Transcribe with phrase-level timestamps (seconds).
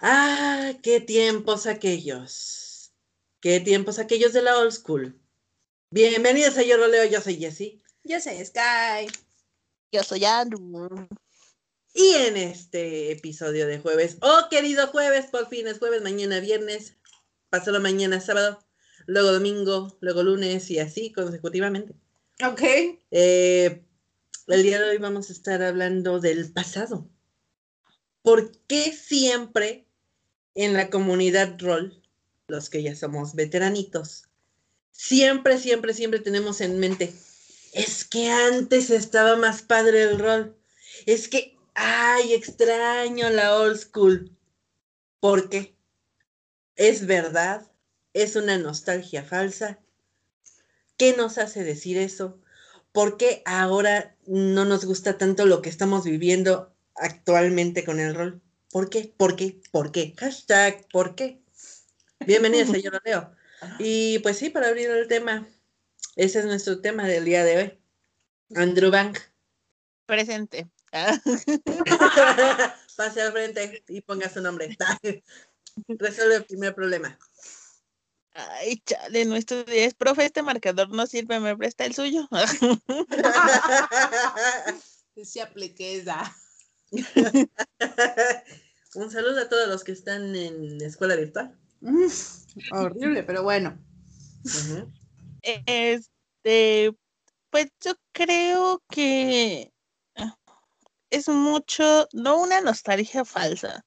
[0.00, 2.92] Ah, qué tiempos aquellos.
[3.40, 5.18] Qué tiempos aquellos de la old school.
[5.90, 7.82] Bienvenidos a Yo Roleo, yo soy Jessie.
[8.04, 9.10] Yo soy Sky.
[9.90, 11.08] Yo soy Andrew.
[11.94, 16.98] Y en este episodio de jueves, oh querido jueves, por fin es jueves, mañana viernes,
[17.48, 18.67] pasado mañana sábado,
[19.08, 21.94] luego domingo, luego lunes y así consecutivamente.
[22.46, 22.62] Ok.
[23.10, 23.82] Eh,
[24.46, 27.08] el día de hoy vamos a estar hablando del pasado.
[28.22, 29.86] ¿Por qué siempre
[30.54, 32.02] en la comunidad rol,
[32.48, 34.24] los que ya somos veteranitos,
[34.92, 37.14] siempre, siempre, siempre tenemos en mente,
[37.72, 40.54] es que antes estaba más padre el rol.
[41.06, 44.36] Es que, ay, extraño la old school.
[45.20, 45.74] ¿Por qué?
[46.76, 47.66] ¿Es verdad?
[48.14, 49.78] ¿Es una nostalgia falsa?
[50.96, 52.40] ¿Qué nos hace decir eso?
[52.92, 58.40] ¿Por qué ahora no nos gusta tanto lo que estamos viviendo actualmente con el rol?
[58.70, 59.12] ¿Por qué?
[59.16, 59.60] ¿Por qué?
[59.70, 60.14] ¿Por qué?
[60.18, 61.40] Hashtag, ¿por qué?
[62.26, 63.32] Bienvenido, señor Leo.
[63.78, 65.48] Y pues sí, para abrir el tema,
[66.16, 67.78] ese es nuestro tema del día de hoy.
[68.54, 69.18] Andrew Bank.
[70.06, 70.68] Presente.
[72.96, 74.76] Pase al frente y ponga su nombre.
[75.88, 77.18] Resuelve el primer problema.
[78.38, 79.94] Ay, chale, no estudies.
[79.94, 82.28] Profe, este marcador no sirve, me presta el suyo.
[85.24, 86.36] Se apliqué esa.
[88.94, 91.58] Un saludo a todos los que están en escuela virtual.
[92.70, 93.76] horrible, pero bueno.
[95.42, 96.94] Este,
[97.50, 99.72] pues yo creo que
[101.10, 103.84] es mucho, no una nostalgia falsa.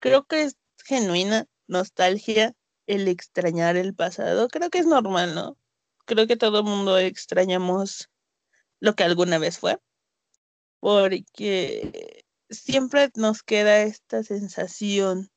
[0.00, 2.54] Creo que es genuina nostalgia
[2.86, 4.48] el extrañar el pasado.
[4.48, 5.56] Creo que es normal, ¿no?
[6.06, 8.10] Creo que todo mundo extrañamos
[8.80, 9.78] lo que alguna vez fue.
[10.80, 15.30] Porque siempre nos queda esta sensación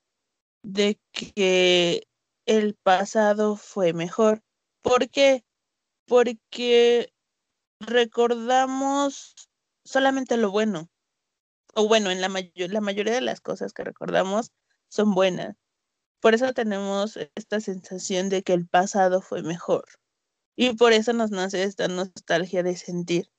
[0.63, 2.07] de que
[2.45, 4.41] el pasado fue mejor.
[4.81, 5.43] ¿Por qué?
[6.05, 7.13] Porque
[7.79, 9.35] recordamos
[9.85, 10.89] solamente lo bueno.
[11.75, 14.51] O bueno, en la, la mayoría de las cosas que recordamos
[14.89, 15.55] son buenas.
[16.19, 19.85] Por eso tenemos esta sensación de que el pasado fue mejor.
[20.55, 23.29] Y por eso nos nace esta nostalgia de sentir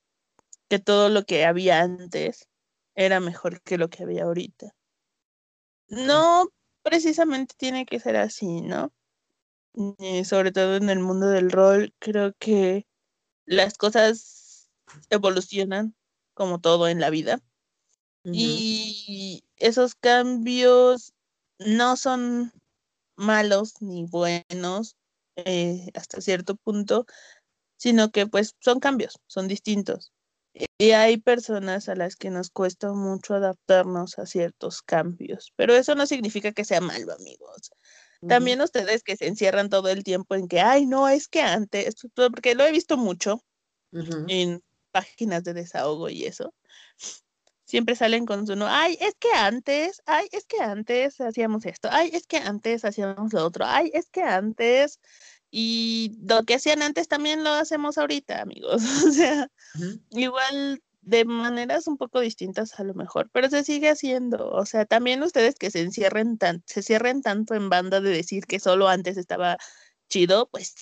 [0.69, 2.49] que todo lo que había antes
[2.95, 4.75] era mejor que lo que había ahorita.
[5.89, 6.49] No
[6.83, 8.93] precisamente tiene que ser así, ¿no?
[10.25, 12.87] sobre todo en el mundo del rol, creo que
[13.45, 14.69] las cosas
[15.11, 15.95] evolucionan
[16.35, 17.41] como todo en la vida.
[18.25, 21.15] Y esos cambios
[21.59, 22.53] no son
[23.19, 24.97] malos ni buenos
[25.37, 27.07] eh, hasta cierto punto,
[27.77, 30.13] sino que pues son cambios, son distintos.
[30.79, 35.95] Y hay personas a las que nos cuesta mucho adaptarnos a ciertos cambios, pero eso
[35.95, 37.71] no significa que sea malo, amigos.
[38.27, 41.97] También ustedes que se encierran todo el tiempo en que, ay, no, es que antes,
[42.15, 43.45] porque lo he visto mucho
[43.93, 46.53] en páginas de desahogo y eso,
[47.69, 51.89] siempre salen con su no, ay, es que antes, ay, es que antes hacíamos esto,
[51.93, 55.01] ay, es que antes hacíamos lo otro, ay, es que antes,
[55.51, 58.83] y lo que hacían antes también lo hacemos ahorita, amigos.
[59.09, 59.51] O sea,
[60.11, 64.51] igual de maneras un poco distintas a lo mejor, pero se sigue haciendo.
[64.51, 68.47] O sea, también ustedes que se encierren tan, se cierren tanto en banda de decir
[68.47, 69.59] que solo antes estaba
[70.09, 70.75] chido, pues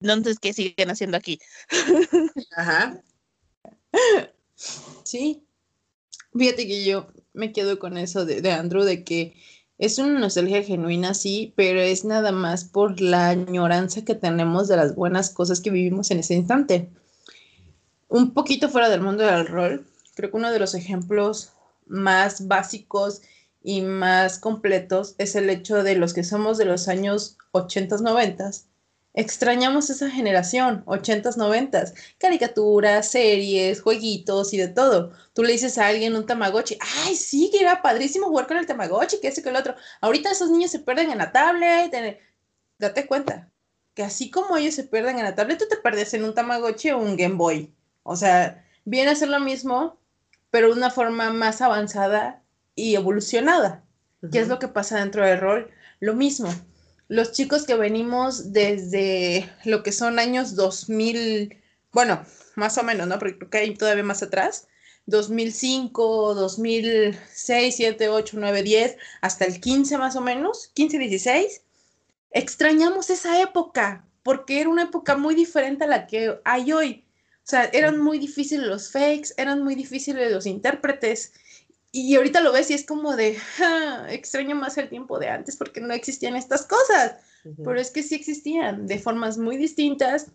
[0.00, 1.38] entonces, ¿qué siguen haciendo aquí?
[2.56, 3.02] Ajá.
[5.04, 5.46] Sí.
[6.32, 9.34] Fíjate que yo me quedo con eso de, de Andrew, de que
[9.78, 14.76] es una nostalgia genuina, sí, pero es nada más por la añoranza que tenemos de
[14.76, 16.90] las buenas cosas que vivimos en ese instante.
[18.08, 21.52] Un poquito fuera del mundo del rol, creo que uno de los ejemplos
[21.86, 23.22] más básicos
[23.62, 28.50] y más completos es el hecho de los que somos de los años 80, 90,
[29.12, 35.12] Extrañamos esa generación, 80s, 90s, caricaturas, series, jueguitos y de todo.
[35.32, 38.66] Tú le dices a alguien un Tamagotchi, ay, sí, que era padrísimo jugar con el
[38.66, 39.74] Tamagotchi, que ese que el otro.
[40.00, 41.92] Ahorita esos niños se pierden en la tablet,
[42.78, 43.50] date cuenta
[43.94, 46.90] que así como ellos se pierden en la tablet, tú te perdes en un Tamagotchi
[46.90, 47.74] o un Game Boy.
[48.04, 49.98] O sea, viene a ser lo mismo,
[50.50, 52.44] pero de una forma más avanzada
[52.76, 53.84] y evolucionada.
[54.30, 55.70] ¿Qué es lo que pasa dentro del rol?
[55.98, 56.48] Lo mismo
[57.10, 61.58] los chicos que venimos desde lo que son años 2000,
[61.92, 62.24] bueno,
[62.54, 63.18] más o menos, ¿no?
[63.18, 64.68] Porque creo que hay todavía más atrás,
[65.06, 71.62] 2005, 2006, 7, 8, 9, 10, hasta el 15 más o menos, 15, 16,
[72.30, 74.06] extrañamos esa época.
[74.22, 77.04] porque era una época muy diferente a la que hay hoy.
[77.38, 81.32] O sea, eran muy difíciles los fakes, eran muy difíciles los intérpretes.
[81.92, 85.56] Y ahorita lo ves y es como de, "Ja, extraño más el tiempo de antes
[85.56, 87.16] porque no existían estas cosas.
[87.42, 90.26] Pero es que sí existían de formas muy distintas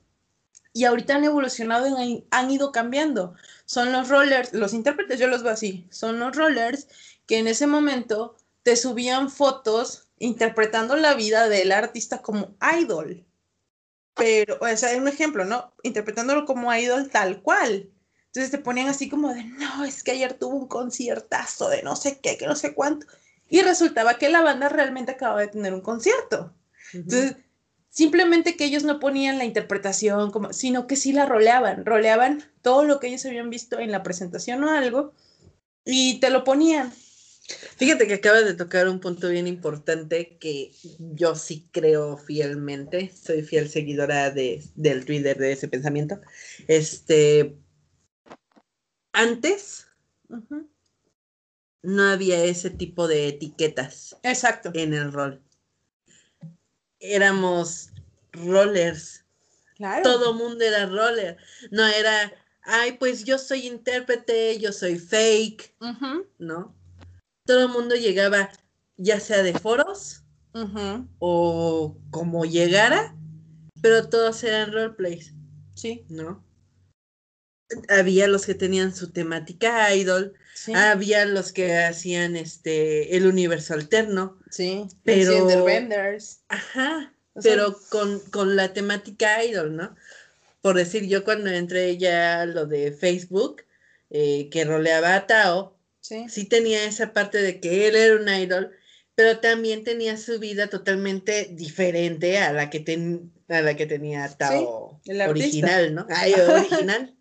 [0.74, 3.36] y ahorita han evolucionado y han, ido cambiando.
[3.66, 6.88] Son los rollers, los intérpretes yo los veo así, son los rollers
[7.28, 13.26] que en ese momento te subían fotos interpretando la vida del artista como idol.
[14.16, 15.74] Pero, o sea, un ejemplo, ¿no?
[15.84, 17.90] Interpretándolo como idol tal cual.
[18.36, 21.96] Entonces te ponían así como de, no, es que ayer tuvo un conciertazo de no
[21.96, 23.08] sé qué, que no sé cuánto.
[23.48, 26.54] Y resultaba que la banda realmente acababa de tener un concierto.
[26.90, 26.98] Ujú.
[26.98, 27.38] Entonces,
[27.90, 32.84] simplemente que ellos no ponían la interpretación, como, sino que sí la roleaban, roleaban todo
[32.84, 35.14] lo que ellos habían visto en la presentación o algo
[35.86, 36.92] y te lo ponían.
[37.78, 43.44] Fíjate que acabas de tocar un punto bien importante que yo sí creo fielmente, soy
[43.44, 46.20] fiel seguidora de, del Twitter de ese pensamiento.
[46.68, 47.56] Este,
[49.16, 49.88] antes
[51.82, 54.72] no había ese tipo de etiquetas Exacto.
[54.74, 55.42] en el rol.
[57.00, 57.92] Éramos
[58.32, 59.24] rollers,
[59.76, 60.04] Claro.
[60.04, 61.38] todo mundo era roller,
[61.70, 62.32] no era,
[62.64, 65.76] ay, pues yo soy intérprete, yo soy fake,
[66.38, 66.74] ¿no?
[67.46, 68.50] Todo el mundo llegaba
[68.98, 70.22] ya sea de foros
[71.20, 73.14] o como llegara,
[73.82, 75.34] pero todos eran roleplays,
[75.74, 76.45] Sí, ¿no?
[77.90, 83.74] Había los que tenían su temática idol, sí, había los que hacían este el universo
[83.74, 84.86] alterno, sí.
[85.04, 86.42] pero- Los Genderbenders.
[86.48, 89.96] ajá, O sea, pero con, con la temática idol, ¿no?
[90.62, 93.64] Por decir, yo cuando entré ya a lo de Facebook,
[94.10, 98.30] eh, que roleaba a Tao, Sí, sí tenía esa parte de que él era un
[98.30, 98.72] idol,
[99.16, 104.30] pero también tenía su vida totalmente diferente a la que, ten- a la que tenía
[104.38, 106.06] Tao original, ¿no?
[106.10, 107.16] Ay, original.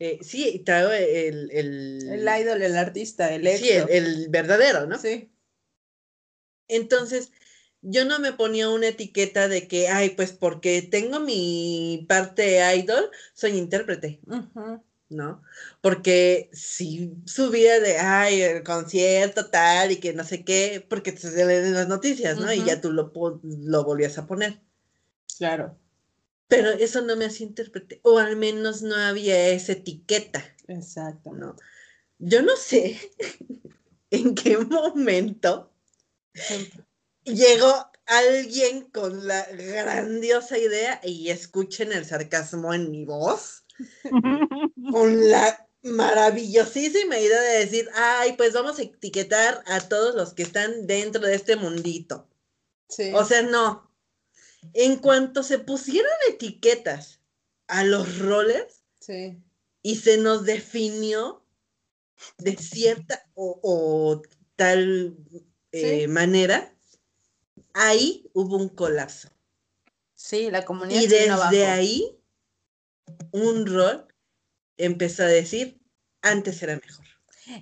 [0.00, 4.98] Eh, sí, Tao, el, el, el idol, el artista, el sí, el, verdadero, ¿no?
[4.98, 5.30] Sí,
[6.68, 7.32] Entonces,
[7.82, 13.10] yo no me ponía una etiqueta de que, ay, pues porque tengo mi parte idol,
[13.34, 14.20] soy intérprete.
[15.10, 15.42] ¿no?
[15.80, 21.20] Porque si subía de, ay, el concierto tal y que no sé qué, porque te
[21.20, 22.52] salen en las noticias, ¿no?
[22.52, 23.10] Y ya tú lo,
[23.42, 24.60] lo volvías a poner.
[25.38, 25.78] claro.
[26.48, 31.32] Pero eso no me hacía intérprete, o al menos no había esa etiqueta, Exacto.
[31.32, 31.56] ¿no?
[32.18, 32.98] Yo no sé
[34.10, 35.72] en qué momento
[37.24, 43.64] llegó alguien con la grandiosa idea, y escuchen el sarcasmo en mi voz,
[44.90, 50.42] con la maravillosísima idea de decir, ay, pues vamos a etiquetar a todos los que
[50.42, 52.26] están dentro de este mundito.
[52.88, 53.12] Sí.
[53.14, 53.87] O sea, no.
[54.74, 57.20] En cuanto se pusieron etiquetas
[57.68, 59.40] a los roles sí.
[59.82, 61.44] y se nos definió
[62.38, 64.22] de cierta o, o
[64.56, 65.16] tal
[65.72, 66.08] eh, Sí.
[66.08, 66.74] manera,
[67.74, 69.28] ahí hubo un colapso.
[70.14, 71.56] Sí, la comunidad Y desde abajo.
[71.72, 72.18] ahí,
[73.30, 74.08] un rol
[74.76, 75.80] empezó a decir,
[76.22, 77.06] antes era mejor.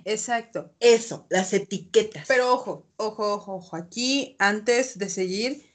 [0.05, 0.73] Exacto.
[0.79, 2.25] Eso, las etiquetas.
[2.27, 3.75] Pero ojo, ojo, ojo, ojo.
[3.75, 5.66] Aquí, antes de seguir,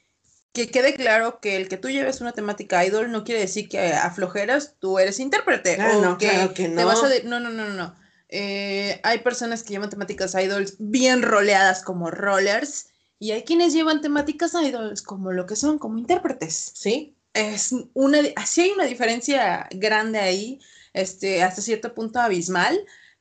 [0.53, 3.93] que quede claro que el que tú lleves una temática idol no quiere decir que
[3.93, 5.77] aflojeras, tú eres intérprete.
[5.81, 6.85] Ah, o no, claro que te no.
[6.85, 7.95] vas a de- No, no, no, no, no.
[8.29, 12.87] Eh, hay personas que llevan temáticas idols bien roleadas como rollers
[13.19, 16.71] y hay quienes llevan temáticas idols como lo que son, como intérpretes.
[16.75, 17.17] ¿Sí?
[17.33, 20.59] Es una, así hay una diferencia grande ahí,
[20.93, 22.79] este, hasta cierto punto abismal,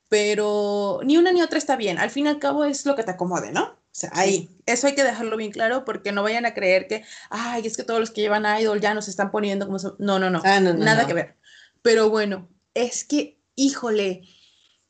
[0.08, 1.96] pero ni una ni otra está bien.
[1.98, 3.81] Al fin y al cabo es lo que te acomode, ¿no?
[3.92, 7.04] O sea, ahí, eso hay que dejarlo bien claro porque no vayan a creer que,
[7.28, 9.78] ay, es que todos los que llevan idol ya nos están poniendo como...
[9.78, 9.96] son-".
[9.98, 11.08] No, no, no, Ah, no, no, nada no.
[11.08, 11.36] que ver.
[11.82, 14.22] Pero bueno, es que, híjole,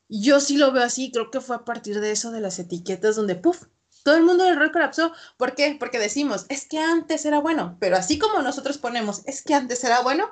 [0.07, 3.15] yo sí lo veo así, creo que fue a partir de eso de las etiquetas
[3.17, 3.63] donde, puff,
[4.03, 5.13] todo el mundo del rol colapsó.
[5.37, 5.75] ¿Por qué?
[5.79, 9.83] Porque decimos, es que antes era bueno, pero así como nosotros ponemos, es que antes
[9.83, 10.29] era bueno,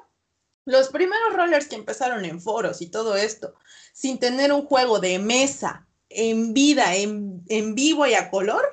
[0.65, 3.53] los primeros rollers que empezaron en foros y todo esto,
[3.93, 8.65] sin tener un juego de mesa, en vida, en, en vivo y a color,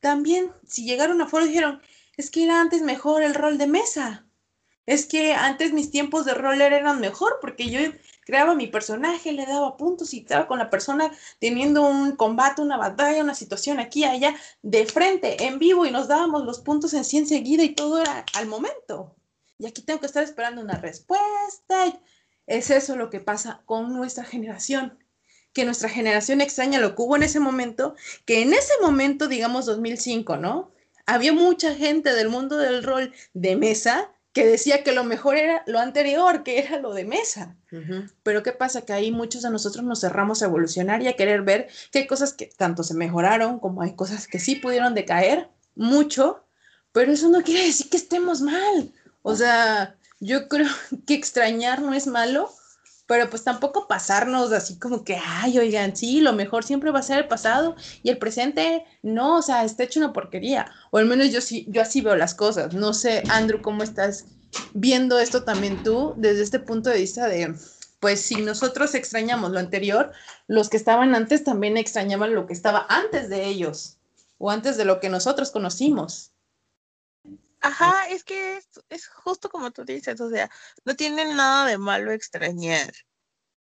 [0.00, 1.80] también si llegaron a foros dijeron,
[2.16, 4.26] es que era antes mejor el rol de mesa.
[4.86, 7.80] Es que antes mis tiempos de roller eran mejor porque yo
[8.20, 12.76] creaba mi personaje, le daba puntos y estaba con la persona teniendo un combate, una
[12.76, 17.04] batalla, una situación aquí, allá, de frente, en vivo y nos dábamos los puntos en
[17.04, 19.16] sí enseguida y todo era al momento.
[19.58, 21.98] Y aquí tengo que estar esperando una respuesta.
[22.46, 24.98] Es eso lo que pasa con nuestra generación,
[25.54, 27.94] que nuestra generación extraña lo que hubo en ese momento,
[28.26, 30.70] que en ese momento, digamos 2005, ¿no?
[31.06, 35.62] Había mucha gente del mundo del rol de mesa que decía que lo mejor era
[35.66, 37.56] lo anterior, que era lo de mesa.
[38.24, 38.82] Pero ¿qué pasa?
[38.82, 42.06] Que ahí muchos de nosotros nos cerramos a evolucionar y a querer ver que hay
[42.06, 46.44] cosas que tanto se mejoraron como hay cosas que sí pudieron decaer mucho,
[46.92, 48.92] pero eso no quiere decir que estemos mal.
[49.22, 50.68] O sea, yo creo
[51.06, 52.50] que extrañar no es malo,
[53.06, 57.02] pero pues tampoco pasarnos así como que, ay, oigan, sí, lo mejor siempre va a
[57.02, 60.70] ser el pasado y el presente no, o sea, está hecho una porquería.
[60.90, 62.72] O al menos yo sí, yo así veo las cosas.
[62.72, 64.24] No sé, Andrew, ¿cómo estás
[64.72, 67.54] viendo esto también tú desde este punto de vista de,
[68.00, 70.12] pues si nosotros extrañamos lo anterior,
[70.46, 73.98] los que estaban antes también extrañaban lo que estaba antes de ellos
[74.38, 76.33] o antes de lo que nosotros conocimos.
[77.64, 80.50] Ajá, es que es, justo como tú dices, o sea,
[80.84, 82.92] no tiene nada de malo extrañar,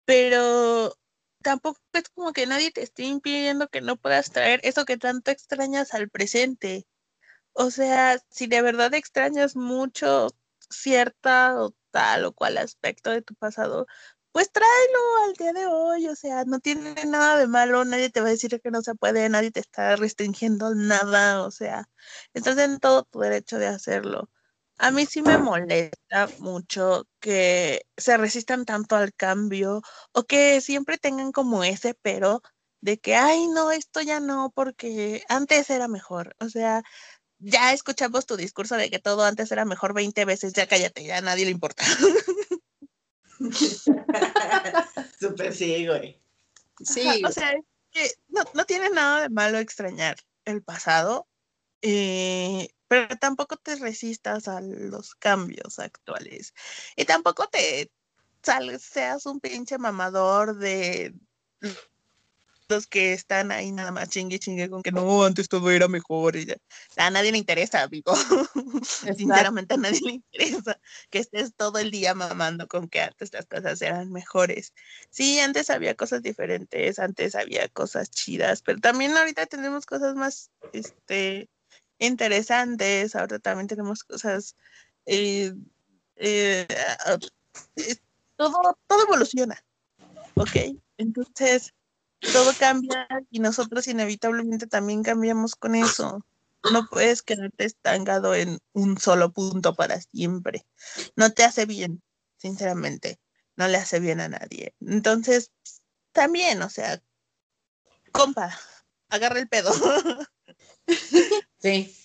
[0.05, 0.97] pero
[1.43, 5.31] tampoco es como que nadie te esté impidiendo que no puedas traer eso que tanto
[5.31, 6.87] extrañas al presente.
[7.53, 10.29] O sea, si de verdad extrañas mucho
[10.71, 13.87] cierta o tal o cual aspecto de tu pasado,
[14.35, 18.21] pues tráelo al día de hoy, o sea, no tiene nada de malo, nadie te
[18.21, 21.89] va a decir que no se puede, nadie te está restringiendo nada, o sea,
[22.35, 24.29] estás en todo tu derecho de hacerlo.
[24.79, 30.99] A mí sí me molesta mucho que se resistan tanto al cambio o que siempre
[30.99, 32.43] tengan como ese pero
[32.81, 36.35] de que, ay, no, esto ya no, porque antes era mejor.
[36.41, 36.83] O sea,
[37.39, 41.19] ya escuchamos tu discurso de que todo antes era mejor 20 veces, ya cállate, ya
[41.19, 41.85] a nadie le importa.
[45.21, 46.21] Súper sí, güey.
[46.83, 51.29] Sí, o sea, es que no, no tiene nada de malo extrañar el pasado,
[51.83, 56.55] eh, pero tampoco te resistas a los cambios actuales.
[56.97, 57.91] Y tampoco te
[58.43, 61.15] sal- seas un pinche mamador de
[62.69, 66.37] los que están ahí nada más chingue chingue con que no, antes todo era mejor.
[66.37, 66.57] Y ya.
[66.97, 68.15] A nadie le interesa, amigo.
[69.17, 70.81] Sinceramente a nadie le interesa
[71.11, 74.73] que estés todo el día mamando con que antes las cosas eran mejores.
[75.11, 80.51] Sí, antes había cosas diferentes, antes había cosas chidas, pero también ahorita tenemos cosas más
[80.73, 81.49] este,
[81.99, 84.57] interesantes, ahora también tenemos cosas...
[85.07, 85.53] eh,
[86.17, 86.67] eh,
[87.07, 87.19] ah,
[87.77, 87.97] eh,
[88.37, 89.63] todo, todo evoluciona,
[90.35, 90.77] ¿ok?
[90.97, 91.73] Entonces,
[92.33, 96.25] todo cambia y nosotros inevitablemente también cambiamos con eso.
[96.73, 100.67] No puedes quedarte estancado en un solo punto para siempre.
[101.15, 102.03] No te hace bien,
[102.39, 103.21] sinceramente.
[103.57, 104.75] No le hace bien a nadie.
[104.81, 105.53] Entonces,
[106.13, 107.03] también, o sea,
[108.13, 108.59] compa,
[109.09, 109.73] agarra el pedo.
[111.59, 111.97] Sí,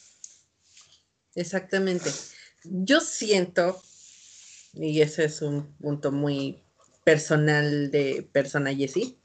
[1.36, 2.10] exactamente.
[2.64, 3.82] Yo siento,
[4.72, 6.64] y ese es un punto muy
[7.04, 9.19] personal de persona Jessie,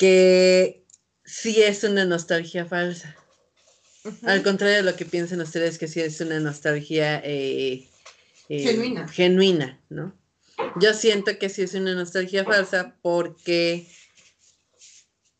[0.00, 0.86] que
[1.26, 3.14] sí es una nostalgia falsa.
[4.22, 7.86] Al contrario de lo que piensan ustedes, que sí es una nostalgia eh,
[8.48, 9.06] eh, Genuina.
[9.08, 10.18] genuina, ¿no?
[10.80, 13.86] Yo siento que sí es una nostalgia falsa porque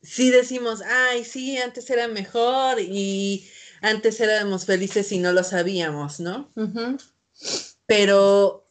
[0.03, 3.49] sí decimos, ay, sí, antes era mejor y
[3.81, 6.53] antes éramos felices y no lo sabíamos, ¿no?
[7.87, 8.71] Pero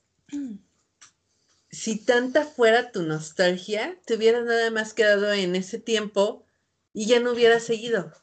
[1.80, 6.46] si tanta fuera tu nostalgia, te hubieras nada más quedado en ese tiempo
[6.94, 8.14] y ya no hubieras seguido.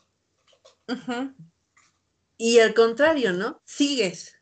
[2.36, 3.62] Y al contrario, ¿no?
[3.64, 4.36] Sigues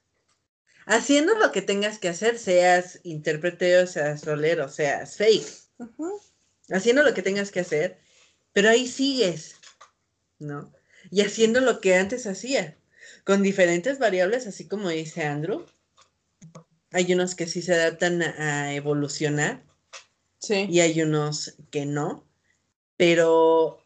[0.87, 5.47] haciendo lo que tengas que hacer, seas intérprete o seas rolero, seas fake,
[6.71, 7.99] haciendo lo que tengas que hacer,
[8.53, 9.57] pero ahí sigues,
[10.39, 10.73] ¿no?
[11.11, 12.77] Y haciendo lo que antes hacía,
[13.25, 15.65] con diferentes variables, así como dice Andrew.
[16.95, 19.63] Hay unos que sí se adaptan a, a evolucionar
[20.39, 20.67] Sí.
[20.71, 22.27] y hay unos que no,
[22.97, 23.83] pero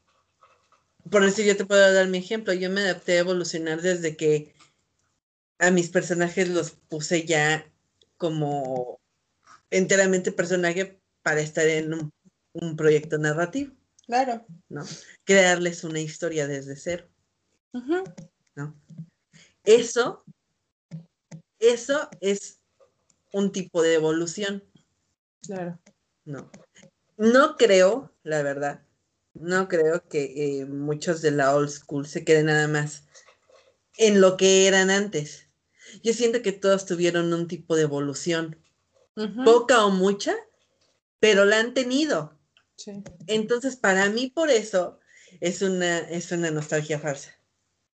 [1.11, 4.55] por decir, yo te puedo dar mi ejemplo, yo me adapté a evolucionar desde que
[5.59, 7.65] a mis personajes los puse ya
[8.17, 9.01] como
[9.71, 12.13] enteramente personaje para estar en un,
[12.53, 13.73] un proyecto narrativo,
[14.07, 14.45] Claro.
[14.69, 14.85] ¿no?
[15.25, 17.09] Crearles una historia desde cero,
[17.73, 18.05] Ujú.
[18.55, 18.75] ¿no?
[19.65, 20.25] Eso,
[21.59, 22.58] eso es
[23.33, 24.65] un tipo de evolución.
[25.43, 25.79] Claro.
[26.25, 26.51] No.
[27.17, 28.83] No creo, la verdad,
[29.35, 33.05] no creo que eh, muchos de la old school se queden nada más
[33.97, 35.49] en lo que eran antes.
[36.03, 38.63] Yo siento que todos tuvieron un tipo de evolución,
[39.45, 40.35] poca o mucha,
[41.19, 42.39] pero la han tenido.
[42.77, 43.03] Sí.
[43.27, 45.01] Entonces, para mí, por eso
[45.41, 47.33] es una, es una nostalgia falsa.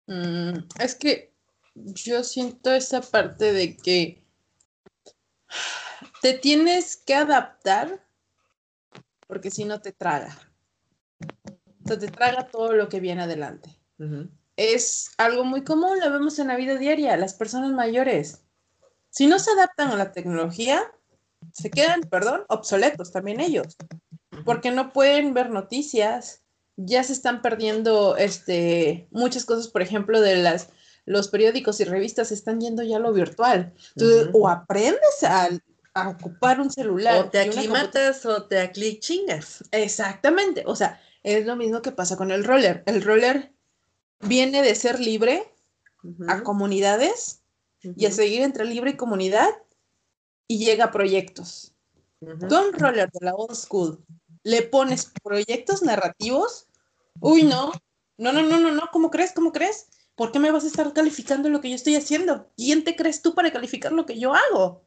[0.07, 1.33] Mm, es que
[1.75, 4.24] yo siento esa parte de que
[6.22, 8.06] te tienes que adaptar
[9.27, 10.38] porque si no te traga.
[11.84, 13.70] O sea, te traga todo lo que viene adelante.
[14.56, 18.41] Es algo muy común, lo vemos en la vida diaria, las personas mayores.
[19.10, 20.82] Si no se adaptan a la tecnología,
[21.51, 23.77] se quedan, perdón, obsoletos también ellos,
[24.46, 26.41] porque no pueden ver noticias,
[26.75, 30.70] ya se están perdiendo este, muchas cosas, por ejemplo, de las
[31.09, 33.73] los periódicos y revistas están yendo ya a lo virtual.
[33.95, 34.43] Entonces, Ujú.
[34.43, 35.49] o aprendes a,
[35.95, 37.25] a ocupar un celular.
[37.25, 39.63] O te aclimatas o te aclichingas.
[39.71, 42.83] Exactamente, o sea, es lo mismo que pasa con el roller.
[42.85, 43.51] El roller
[44.19, 45.51] viene de ser libre
[46.27, 47.41] a comunidades
[47.81, 49.49] y a seguir entre libre y comunidad
[50.47, 51.73] y llega a proyectos.
[52.21, 54.05] Un roller de la old school
[54.43, 56.67] le pones proyectos narrativos.
[57.19, 57.71] Uy, no,
[58.17, 59.31] no, no, no, no, no, ¿cómo crees?
[59.31, 59.87] ¿Cómo crees?
[60.19, 62.51] ¿Por qué me vas a estar calificando lo que yo estoy haciendo?
[62.57, 64.83] ¿Quién te crees tú para calificar lo que yo hago?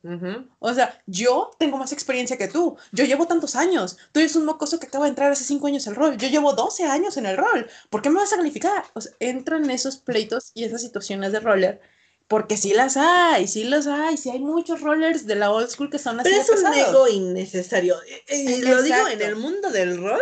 [0.58, 2.76] O sea, yo tengo más experiencia que tú.
[2.92, 3.96] Yo llevo tantos años.
[4.12, 6.18] Tú eres un mocoso que acaba de entrar hace cinco años al rol.
[6.18, 7.66] Yo llevo 12 años en el rol.
[7.88, 8.84] ¿Por qué me vas a calificar?
[8.92, 11.80] O sea, entran esos pleitos y esas situaciones de roller.
[12.28, 14.18] Porque sí las hay, sí las hay.
[14.18, 16.28] Sí hay muchos rollers de la old school que son así.
[16.30, 17.96] Pero es un ego innecesario.
[18.26, 20.20] Eh, Y lo digo en el mundo del rol,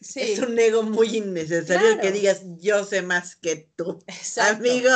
[0.00, 2.00] Sí, es un ego muy innecesario Claro.
[2.00, 4.02] que digas yo sé más que tú.
[4.06, 4.56] exacto.
[4.60, 4.90] Amigo,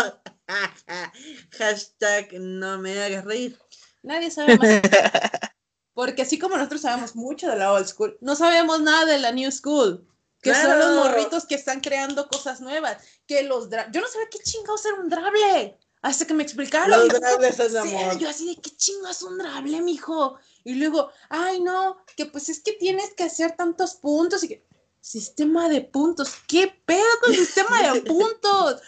[1.58, 3.58] hashtag no me hagas reír.
[4.02, 4.68] Nadie sabe más.
[5.94, 9.30] Porque así como nosotros sabemos mucho de la old school, no sabemos nada de la
[9.32, 10.06] new school.
[10.42, 12.99] Que son los morritos que están creando cosas nuevas.
[13.26, 15.78] Que los Yo no sabía qué chingados era un drable.
[16.02, 16.90] Hasta que me explicaron.
[17.08, 18.18] Los drables es sí, amor.
[18.18, 20.37] yo así de qué chingados es un drable, mijo.
[20.64, 24.66] Y luego, ay no, que pues es que tienes que hacer tantos puntos y que.
[25.04, 26.34] Sistema de puntos.
[26.49, 28.80] ¿Qué pedo con sistema de puntos?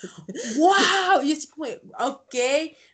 [0.56, 1.22] ¡Wow!
[1.22, 2.34] Y así como, ok.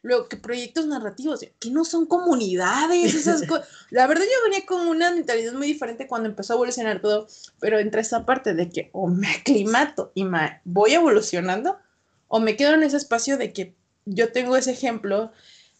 [0.02, 3.68] Luego, que proyectos narrativos, que no son comunidades, esas cosas.
[3.90, 7.28] La verdad, yo venía con una mentalidad muy diferente cuando empezó a evolucionar todo,
[7.60, 11.78] pero entre esa parte de que o me aclimato y me voy evolucionando,
[12.26, 15.30] o me quedo en ese espacio de que yo tengo ese ejemplo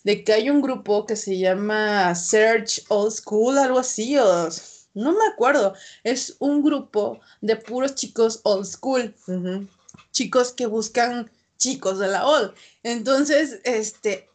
[0.04, 4.49] de que hay un grupo que se llama Search Old School, algo así, o
[4.94, 5.75] no me acuerdo.
[6.04, 9.14] Es un grupo de puros chicos old school
[10.12, 12.52] chicos que buscan chicos de la old.
[12.83, 14.28] Entonces, este,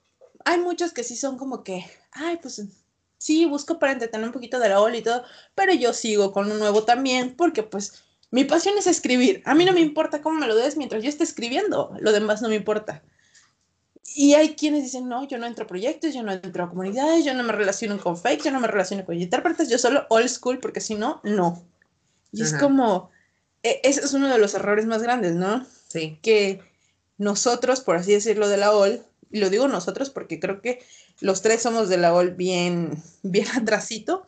[0.46, 2.62] hay muchos que sí son como que, ay, pues
[3.17, 5.24] sí, busco para entretener un poquito de la old y todo,
[5.56, 9.41] pero yo sigo con un nuevo también, porque pues mi pasión es escribir.
[9.46, 12.41] A mí no me importa cómo me lo des mientras yo esté escribiendo, lo demás
[12.41, 13.04] no me importa.
[14.20, 17.24] Y hay quienes dicen, no, yo no entro a proyectos, yo no entro a comunidades,
[17.24, 20.28] yo no me relaciono con fakes, yo no me relaciono con intérpretes, yo solo old
[20.28, 21.64] school, porque si no, no.
[22.32, 23.12] Y es como,
[23.62, 25.64] e- ese es uno de los errores más grandes, ¿no?
[25.88, 26.18] Sí.
[26.24, 26.62] que
[27.20, 30.84] nosotros, por así decirlo, de la OL, y lo digo nosotros porque creo que
[31.20, 34.26] los tres somos de la OL bien, bien atrasito.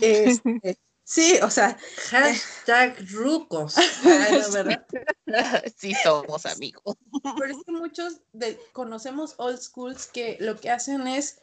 [0.00, 1.78] Este, sí, o sea,
[2.10, 3.76] Hashtag rucos.
[4.04, 4.86] Ay, no, ¿verdad?
[5.76, 6.96] sí somos amigos.
[7.38, 11.38] pero es que muchos de- conocemos old schools que lo que hacen es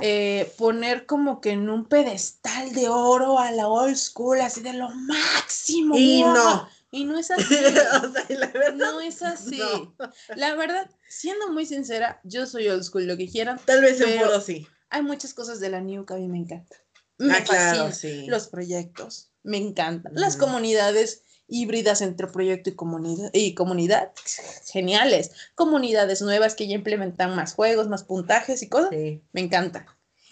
[0.00, 4.72] eh, poner como que en un pedestal de oro a la old school, así de
[4.72, 5.96] lo máximo.
[5.96, 6.68] Y no.
[6.90, 7.54] Y no es así.
[7.54, 8.74] o sea, la verdad.
[8.74, 9.58] No es así.
[9.58, 9.94] no.
[10.34, 13.60] La verdad, siendo muy sincera, yo soy old school, lo que quieran.
[13.64, 14.66] Tal vez en foro sí.
[14.90, 16.78] Hay muchas cosas de la New que a mí me encantan.
[17.18, 18.26] Me Ah, claro, sí.
[18.26, 20.12] Los proyectos, me encantan.
[20.14, 20.46] Las Ujú.
[20.46, 24.12] comunidades híbridas entre proyecto y comunidad, y comunidad,
[24.72, 25.30] geniales.
[25.54, 29.22] Comunidades nuevas que ya implementan más juegos, más puntajes y cosas, Sí.
[29.32, 29.86] me encanta.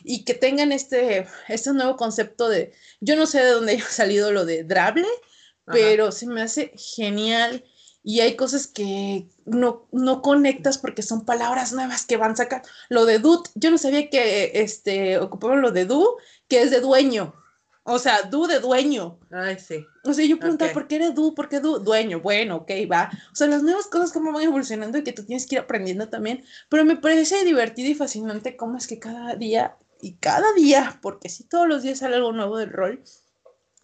[0.04, 4.32] Y que tengan este, este nuevo concepto de, yo no sé de dónde haya salido
[4.32, 5.72] lo de Drable, Ajá.
[5.72, 7.64] pero se me hace genial
[8.02, 12.68] y hay cosas que no, no conectas porque son palabras nuevas que van sacando.
[12.88, 16.16] Lo de dude, yo no sabía que este, ocupaban lo de du,
[16.52, 17.34] que es de dueño.
[17.82, 19.18] O sea, du de dueño.
[19.30, 19.86] Ay, sí.
[20.04, 20.74] O sea, yo preguntaba, Ok.
[20.74, 21.34] ¿por qué era du?
[21.34, 21.78] ¿Por qué du?
[21.78, 22.20] Dueño.
[22.20, 23.10] Bueno, ok, va.
[23.32, 26.10] O sea, las nuevas cosas cómo van evolucionando y que tú tienes que ir aprendiendo
[26.10, 26.44] también.
[26.68, 31.30] Pero me parece divertido y fascinante cómo es que cada día y cada día, porque
[31.30, 33.02] si todos los días sale algo nuevo del rol,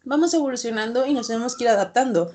[0.04, 2.34] vamos evolucionando y nos tenemos que ir adaptando.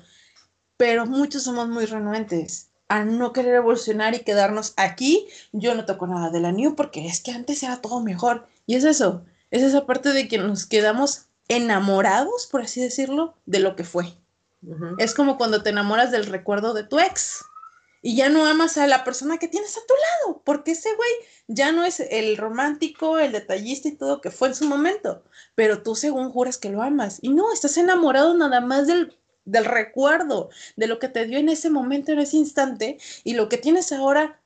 [0.76, 5.28] Pero muchos somos muy renuentes a no querer evolucionar y quedarnos aquí.
[5.52, 8.48] Yo no toco nada de la New porque es que antes era todo mejor.
[8.66, 13.60] Y es eso, es esa parte de que nos quedamos enamorados, por así decirlo, de
[13.60, 14.06] lo que fue.
[14.98, 17.44] Es como cuando te enamoras del recuerdo de tu ex
[18.02, 21.10] y ya no amas a la persona que tienes a tu lado, porque ese güey
[21.46, 25.22] ya no es el romántico, el detallista y todo que fue en su momento,
[25.54, 29.66] pero tú según juras que lo amas y no, estás enamorado nada más del, del
[29.66, 33.58] recuerdo, de lo que te dio en ese momento, en ese instante, y lo que
[33.58, 34.40] tienes ahora,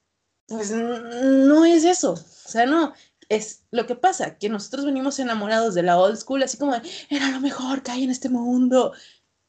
[0.49, 2.93] pues no es eso, o sea, no.
[3.29, 6.83] Es lo que pasa, que nosotros venimos enamorados de la old school, así como de,
[7.11, 8.93] era lo mejor que hay en este mundo,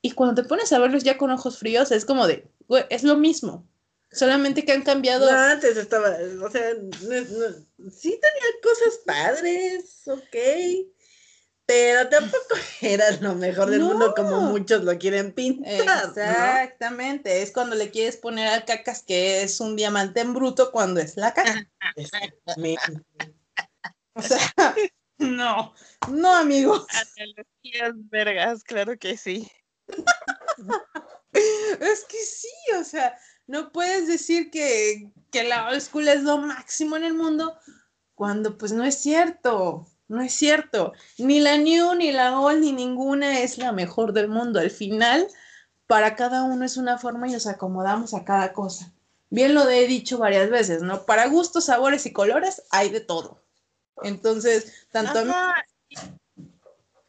[0.01, 3.03] y cuando te pones a verlos ya con ojos fríos, es como de, güey, es
[3.03, 3.65] lo mismo.
[4.11, 5.31] Solamente que han cambiado.
[5.31, 6.09] No, antes estaba,
[6.43, 10.87] o sea, no- no- sí tenía cosas padres, ok,
[11.65, 14.41] pero tampoco era lo mejor del mundo como No.
[14.41, 16.11] muchos lo quieren pintar, ¿no?
[16.11, 20.99] Exactamente, es cuando le quieres poner al cacas que es un diamante en bruto cuando
[20.99, 21.69] es la caca.
[24.13, 24.39] O sea,
[25.17, 25.73] no,
[26.09, 26.85] no, amigos.
[27.17, 29.49] Analogías vergas, claro que sí.
[31.79, 33.17] Es que sí, o sea,
[33.47, 37.57] no puedes decir que, que la old school es lo máximo en el mundo
[38.15, 40.91] cuando pues no es cierto, no es cierto.
[41.17, 44.59] Ni la new, ni la old, ni ninguna es la mejor del mundo.
[44.59, 45.27] Al final,
[45.87, 48.91] para cada uno es una forma y nos acomodamos a cada cosa.
[49.29, 51.05] Bien lo he dicho varias veces, ¿no?
[51.05, 53.41] Para gustos, sabores y colores hay de todo.
[54.03, 55.23] Entonces, tanto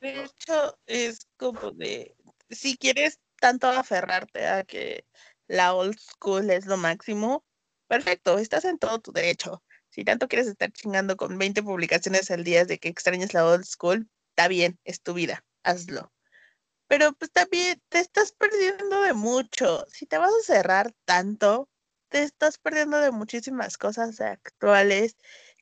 [0.01, 2.15] De hecho, es como de,
[2.49, 5.05] si quieres tanto aferrarte a que
[5.47, 7.45] la old school es lo máximo,
[7.87, 9.63] perfecto, estás en todo tu derecho.
[9.91, 13.65] Si tanto quieres estar chingando con 20 publicaciones al día de que extrañas la old
[13.65, 16.13] school, está bien, es tu vida, hazlo.
[16.87, 19.85] Pero pues también te estás perdiendo de mucho.
[19.89, 21.69] Si te vas a cerrar tanto,
[22.09, 25.17] te estás perdiendo de muchísimas cosas actuales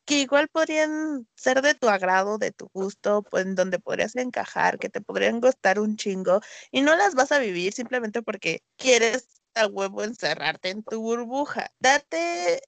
[0.08, 4.78] que igual podrían ser de tu agrado, de tu gusto, pues en donde podrías encajar,
[4.78, 6.40] que te podrían gustar un chingo
[6.70, 11.70] y no las vas a vivir simplemente porque quieres a huevo encerrarte en tu burbuja.
[11.78, 12.62] Date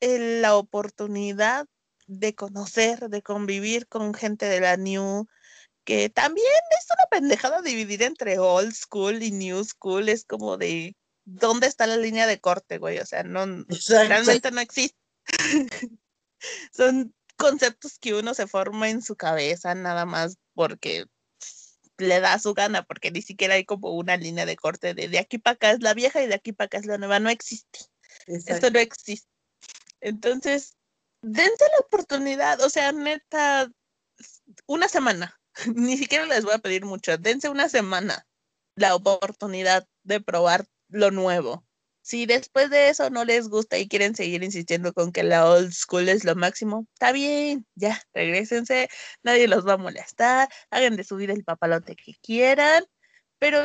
[0.00, 1.66] eh, la oportunidad
[2.06, 5.26] de conocer, de convivir con gente de la new,
[5.84, 6.46] que también
[6.80, 11.86] es una pendejada dividir entre old school y new school, es como de ¿dónde está
[11.86, 13.00] la línea de corte, güey?
[13.00, 14.08] O sea, no Exacto.
[14.08, 14.96] realmente no existe.
[16.72, 21.06] Son conceptos que uno se forma en su cabeza nada más porque
[21.98, 25.18] le da su gana, porque ni siquiera hay como una línea de corte de de
[25.18, 27.30] aquí para acá es la vieja y de aquí para acá es la nueva, no
[27.30, 27.80] existe.
[28.26, 28.54] Exacto.
[28.54, 29.28] Esto no existe.
[30.00, 30.76] Entonces,
[31.22, 33.70] dense la oportunidad, o sea, neta,
[34.66, 35.40] una semana.
[35.74, 38.26] Ni siquiera les voy a pedir mucho, dense una semana
[38.74, 41.66] la oportunidad de probar lo nuevo.
[42.06, 45.72] Si después de eso no les gusta y quieren seguir insistiendo con que la old
[45.72, 48.88] school es lo máximo, está bien, ya, regresense,
[49.24, 52.84] nadie los va a molestar, hagan de su vida el papalote que quieran,
[53.40, 53.58] pero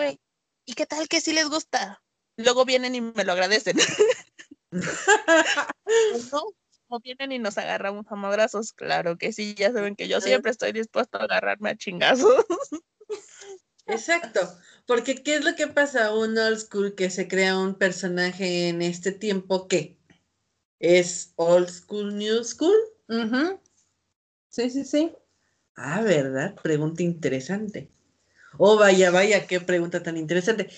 [0.66, 2.02] ¿y qué tal que sí les gusta?
[2.36, 3.78] Luego vienen y me lo agradecen.
[6.32, 6.44] ¿no?
[6.88, 10.50] O vienen y nos agarramos a madrazos, claro que sí, ya saben que yo siempre
[10.50, 12.44] estoy dispuesto a agarrarme a chingazos.
[13.88, 14.40] Exacto,
[14.86, 16.14] porque ¿qué es lo que pasa?
[16.16, 19.98] Un old school que se crea un personaje en este tiempo que
[20.80, 22.76] es old school, new school.
[24.50, 25.14] Sí, sí, sí.
[25.76, 26.56] Ah, ¿verdad?
[26.62, 27.90] Pregunta interesante.
[28.58, 30.70] Oh, vaya, vaya, qué pregunta tan interesante.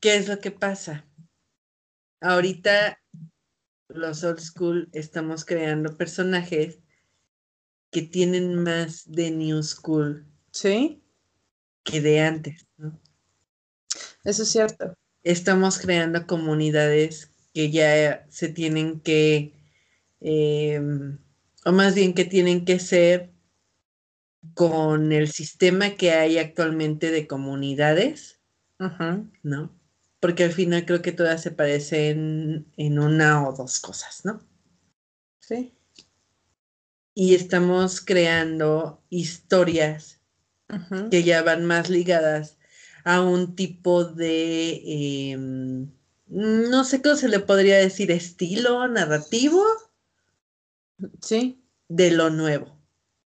[0.00, 1.06] ¿Qué es lo que pasa?
[2.20, 2.98] Ahorita
[3.88, 6.80] los old school estamos creando personajes
[7.90, 11.02] que tienen más de new school Sí,
[11.86, 13.00] que de antes, ¿no?
[14.24, 14.94] eso es cierto.
[15.22, 19.54] estamos creando comunidades que ya se tienen que,
[20.20, 20.80] eh,
[21.64, 23.30] o más bien que tienen que ser
[24.54, 28.40] con el sistema que hay actualmente de comunidades.
[29.42, 29.74] ¿no?
[30.20, 34.40] Porque al final creo que todas se parecen en una o dos cosas, ¿no?
[35.40, 35.72] Sí.
[37.14, 40.15] Y estamos creando historias
[41.10, 42.58] Que ya van más ligadas
[43.04, 44.82] a un tipo de,
[45.30, 45.92] em,
[46.26, 49.62] no sé cómo se le podría decir, estilo narrativo.
[51.22, 52.80] Sí, de lo nuevo,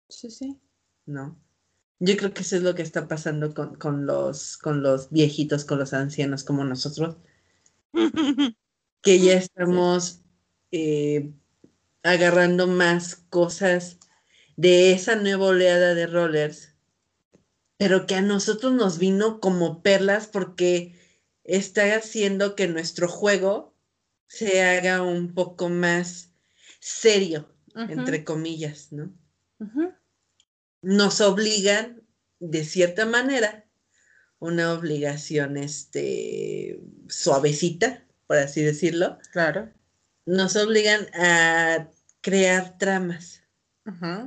[0.08, 0.60] sí, sí.
[1.06, 1.40] ¿no?
[1.98, 5.64] Yo creo que eso es lo que está pasando con, con los, con los viejitos,
[5.64, 7.16] con los ancianos como nosotros,
[9.02, 10.20] que ya estamos
[10.70, 11.32] eh,
[12.02, 13.98] agarrando más cosas
[14.56, 16.73] de esa nueva oleada de rollers,
[17.76, 20.98] pero que a nosotros nos vino como perlas porque
[21.42, 23.74] está haciendo que nuestro juego
[24.26, 26.30] se haga un poco más
[26.80, 29.12] serio, entre comillas, ¿no?
[30.82, 32.02] Nos obligan,
[32.40, 33.64] de cierta manera,
[34.38, 39.72] una obligación este, suavecita, por así decirlo, Claro.
[40.26, 41.88] nos obligan a
[42.20, 43.42] crear tramas,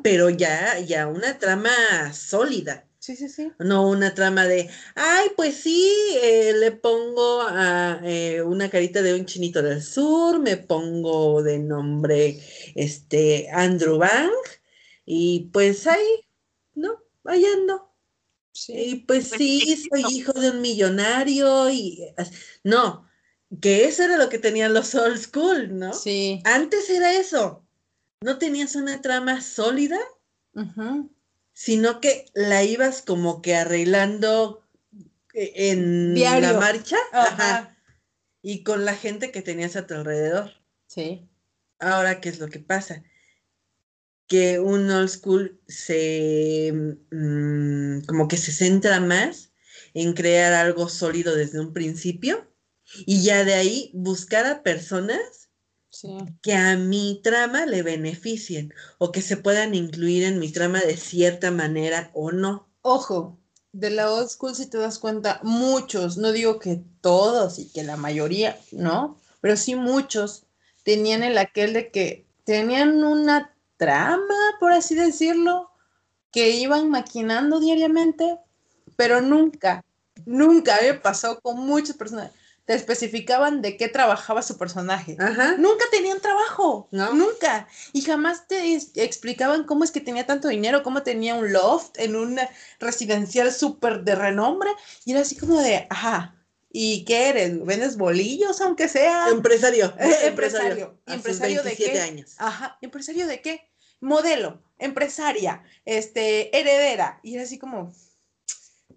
[0.03, 3.53] pero ya, ya una trama sólida, Sí, sí, sí.
[3.59, 5.89] no una trama de, ay, pues sí,
[6.21, 11.57] eh, le pongo a, eh, una carita de un chinito del sur, me pongo de
[11.57, 12.37] nombre
[12.75, 14.33] este Andrew Bang,
[15.05, 16.27] y pues ahí,
[16.75, 17.01] ¿no?
[17.23, 17.95] Ahí ando.
[18.51, 18.73] Sí.
[18.73, 22.13] Y pues Pues sí, soy hijo de un millonario y
[22.65, 23.07] no,
[23.61, 25.93] que eso era lo que tenían los old school, ¿no?
[25.93, 26.41] Sí.
[26.43, 27.65] Antes era eso.
[28.19, 29.97] No tenías una trama sólida,
[30.53, 31.09] Ujú.
[31.57, 34.63] Sino que la ibas como que arreglando
[35.33, 36.53] eh, en Diario.
[36.53, 37.33] la marcha Ajá.
[37.33, 37.77] ajá,
[38.43, 40.51] y con la gente que tenías a tu alrededor.
[40.85, 41.27] Sí.
[41.79, 43.03] Ahora, ¿qué es lo que pasa?
[44.27, 46.71] Que un old school se
[47.09, 49.51] mm, como que se centra más
[49.95, 52.53] en crear algo sólido desde un principio
[53.07, 55.46] y ya de ahí buscar a personas
[55.99, 56.15] Sí.
[56.43, 60.95] que a mi trama le beneficien o que se puedan incluir en mi trama de
[60.95, 62.67] cierta manera o no.
[62.83, 63.39] Ojo,
[63.71, 67.83] de la old school, si te das cuenta, muchos, no digo que todos y que
[67.83, 69.19] la mayoría, ¿no?
[69.41, 70.45] Pero sí muchos
[70.83, 75.71] tenían el aquel de que tenían una trama, por así decirlo,
[76.31, 78.37] que iban maquinando diariamente,
[78.95, 79.83] pero nunca,
[80.27, 82.33] nunca había pasado con muchas personas.
[82.67, 85.15] Te especificaban de qué trabajaba su personaje.
[85.19, 85.55] Ajá.
[85.57, 87.13] Nunca tenían trabajo, No.
[87.13, 87.67] nunca.
[87.93, 92.17] Y jamás te explicaban cómo es que tenía tanto dinero, cómo tenía un loft en
[92.17, 92.49] una
[92.79, 94.69] residencial súper de renombre.
[95.05, 96.35] Y era así como de, ajá,
[96.69, 97.63] ¿y qué eres?
[97.65, 99.29] ¿Vendes bolillos aunque sea?
[99.29, 99.93] Empresario.
[99.97, 100.99] Eh, empresario.
[101.07, 102.01] ¿Empresario de 27 qué?
[102.01, 102.35] años.
[102.37, 103.71] Ajá, ¿empresario de qué?
[104.01, 107.21] Modelo, empresaria, este, heredera.
[107.23, 107.93] Y era así como,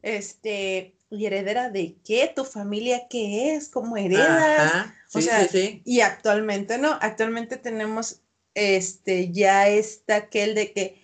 [0.03, 2.33] este, ¿y heredera de qué?
[2.35, 3.69] ¿Tu familia qué es?
[3.69, 4.75] ¿Cómo heredas?
[4.75, 4.95] Ajá.
[5.13, 5.83] O sea, sí, sí.
[5.85, 8.21] Y actualmente no, actualmente tenemos
[8.55, 11.03] este ya está aquel de que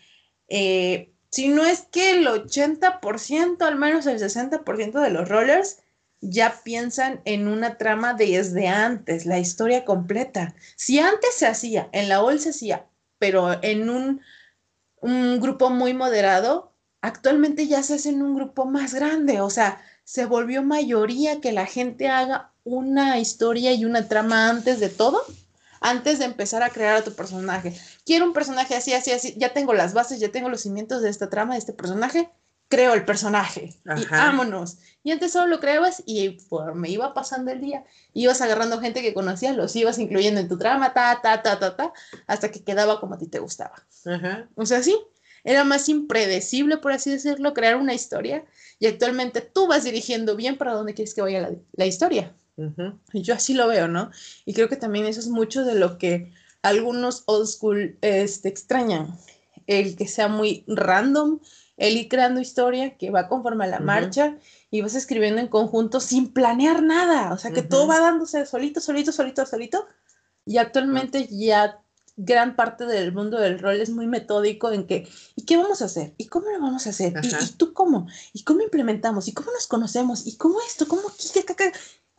[0.48, 5.78] eh, si no es que el 80%, al menos el 60% de los rollers
[6.20, 10.54] ya piensan en una trama desde antes, la historia completa.
[10.76, 12.86] Si antes se hacía, en la OL se hacía,
[13.18, 14.20] pero en un,
[15.00, 19.80] un grupo muy moderado, actualmente ya se hace en un grupo más grande, o sea,
[20.06, 25.20] se volvió mayoría que la gente haga una historia y una trama antes de todo,
[25.80, 27.76] antes de empezar a crear a tu personaje.
[28.04, 31.10] Quiero un personaje así, así, así, ya tengo las bases, ya tengo los cimientos de
[31.10, 32.30] esta trama, de este personaje,
[32.68, 34.78] creo el personaje y vámonos.
[35.02, 39.02] Y antes solo lo creabas y pues, me iba pasando el día, ibas agarrando gente
[39.02, 41.92] que conocías, los ibas incluyendo en tu trama, ta, ta, ta, ta, ta,
[42.28, 43.74] hasta que quedaba como a ti te gustaba.
[44.04, 44.48] Ajá.
[44.54, 44.96] O sea, sí,
[45.46, 48.44] era más impredecible, por así decirlo, crear una historia.
[48.80, 52.35] Y actualmente tú vas dirigiendo bien para dónde quieres que vaya la, la historia.
[52.56, 52.98] Ujú.
[53.12, 54.11] Y yo así lo veo, ¿no?
[54.44, 56.32] Y creo que también eso es mucho de lo que
[56.62, 59.16] algunos old school este, extrañan.
[59.68, 61.38] El que sea muy random,
[61.76, 63.87] el ir creando historia que va conforme a la Ujú.
[63.87, 64.37] marcha
[64.72, 67.32] y vas escribiendo en conjunto sin planear nada.
[67.32, 67.90] O sea, que todo Ujú.
[67.92, 69.87] va dándose solito, solito, solito, solito.
[70.44, 71.80] Y actualmente ya
[72.16, 75.85] gran parte del mundo del rol es muy metódico en que, ¿y qué vamos a
[75.85, 76.14] hacer?
[76.16, 77.14] ¿Y cómo lo vamos a hacer?
[77.22, 78.09] ¿Y, y tú cómo?
[78.33, 79.29] ¿Y cómo implementamos?
[79.29, 80.26] ¿Y cómo nos conocemos?
[80.26, 80.88] ¿Y cómo esto?
[80.88, 81.64] ¿Cómo aquí?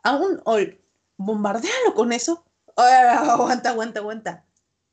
[0.03, 0.79] Aún hoy,
[1.17, 2.45] bombardealo con eso.
[2.77, 4.45] Ah, aguanta, aguanta, aguanta.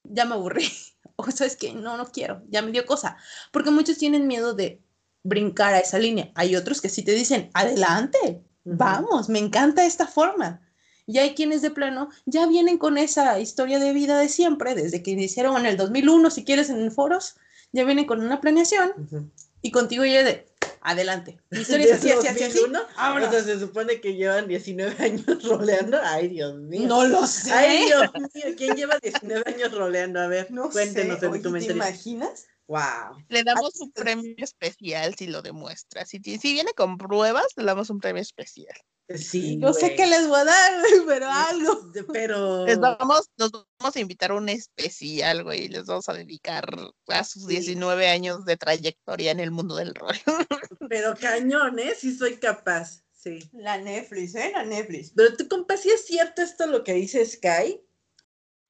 [0.05, 0.67] Ya me aburrí.
[1.17, 2.43] O sabes que no, no quiero.
[2.49, 3.17] Ya me dio cosa.
[3.53, 4.83] Porque muchos tienen miedo de
[5.23, 6.33] brincar a esa línea.
[6.35, 8.77] Hay otros que sí te dicen, adelante, Ujú.
[8.77, 10.63] vamos, me encanta esta forma.
[11.07, 15.03] Y hay quienes de plano ya vienen con esa historia de vida de siempre, desde
[15.03, 17.37] que iniciaron en el 2001, si quieres, en foros,
[17.73, 19.31] ya vienen con una planeación Ujú.
[19.61, 20.47] y contigo ya de,
[20.81, 21.40] adelante.
[21.51, 22.59] Mi historia es así, así, así, así.
[22.59, 23.29] 2001, Vámonos.
[23.29, 25.99] O sea, se supone que llevan 19 años roleando.
[26.03, 26.87] Ay, Dios mío.
[26.87, 27.53] No lo sé.
[27.53, 28.55] Ay, Dios mío.
[28.57, 30.21] ¿Quién lleva 19 años roleando?
[30.21, 31.27] A ver, no cuéntenos sé.
[31.27, 31.77] en Oye, tu ¿Te comentario.
[31.77, 32.47] imaginas?
[32.67, 33.19] Wow.
[33.29, 36.07] Le damos un premio especial si lo demuestra.
[36.07, 38.75] Si, si viene con pruebas, le damos un premio especial.
[39.09, 39.57] Sí.
[39.57, 40.73] No sé qué les voy a dar,
[41.07, 41.93] pero algo.
[42.12, 42.64] Pero.
[42.67, 46.64] Les vamos, nos vamos a invitar a un especial, güey, y les vamos a dedicar
[47.09, 47.49] a sus Sí.
[47.49, 50.17] 19 años de trayectoria en el mundo del rol.
[50.88, 51.95] Pero cañón, ¿eh?
[51.99, 53.03] Sí soy capaz.
[53.12, 53.38] Sí.
[53.53, 54.53] La Netflix, ¿eh?
[54.55, 55.12] La Netflix.
[55.14, 57.81] Pero tú, compa, ¿sí es cierto esto lo que dice Sky?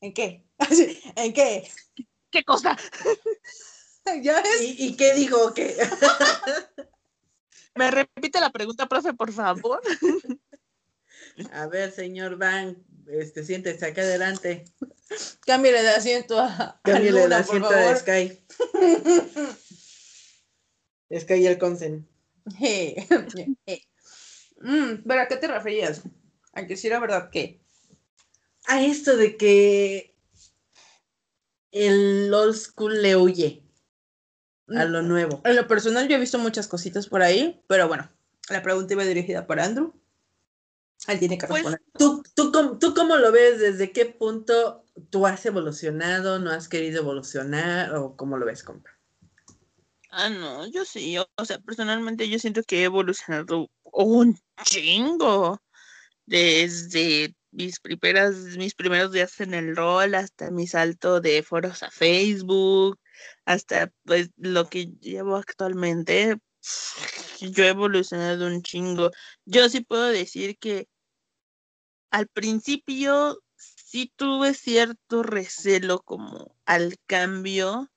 [0.00, 0.44] ¿En qué?
[1.16, 1.68] ¿En qué?
[2.30, 2.76] ¿Qué cosa?
[4.22, 4.62] ¿Ya ves?
[4.62, 5.54] ¿Y, y qué digo?
[5.54, 5.76] ¿Qué?
[7.74, 9.80] ¿Me repite la pregunta, profe, por favor?
[11.52, 14.64] A ver, señor Van, este, siéntese acá adelante.
[15.46, 17.96] Cámbiale de asiento a, a Cámbiale por asiento de favor.
[17.96, 18.40] Sky.
[21.20, 22.08] Sky y el Consen.
[24.60, 26.02] Mm, ¿Pero a qué te referías?
[26.52, 27.60] A que sí era verdad que.
[28.66, 30.16] A esto de que
[31.72, 33.63] el old school le huye
[34.68, 35.40] a lo nuevo.
[35.44, 38.10] En lo personal, yo he visto muchas cositas por ahí, pero bueno,
[38.48, 39.92] la pregunta iba dirigida para Andrew.
[41.06, 41.82] Él tiene que Pues, responder.
[41.98, 43.58] ¿Tú, tú, cómo- ¿Tú cómo lo ves?
[43.60, 46.38] ¿Desde qué punto tú has evolucionado?
[46.38, 47.94] ¿No has querido evolucionar?
[47.94, 48.90] ¿O cómo lo ves, compa?
[50.10, 55.60] Ah, no, yo sí, o sea, personalmente yo siento que he evolucionado un chingo
[56.24, 61.90] desde mis primeras, mis primeros días en el rol, hasta mi salto de foros a
[61.90, 62.98] Facebook,
[63.44, 66.38] hasta pues lo que llevo actualmente,
[67.40, 69.10] yo he evolucionado un chingo.
[69.44, 70.88] Yo sí puedo decir que
[72.10, 77.90] al principio sí tuve cierto recelo como al cambio,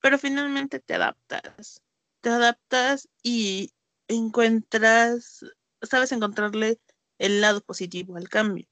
[0.00, 1.82] pero finalmente te adaptas.
[2.20, 3.72] Te adaptas y
[4.08, 5.44] encuentras,
[5.82, 6.80] sabes encontrarle
[7.18, 8.66] el lado positivo al cambio.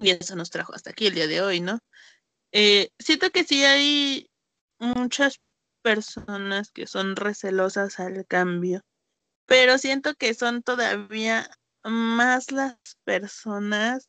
[0.00, 1.80] Y eso nos trajo hasta aquí el día de hoy, ¿no?
[2.52, 4.30] Eh, siento que sí hay
[4.78, 5.40] muchas
[5.82, 8.82] personas que son recelosas al cambio,
[9.46, 11.48] pero siento que son todavía
[11.84, 14.08] más las personas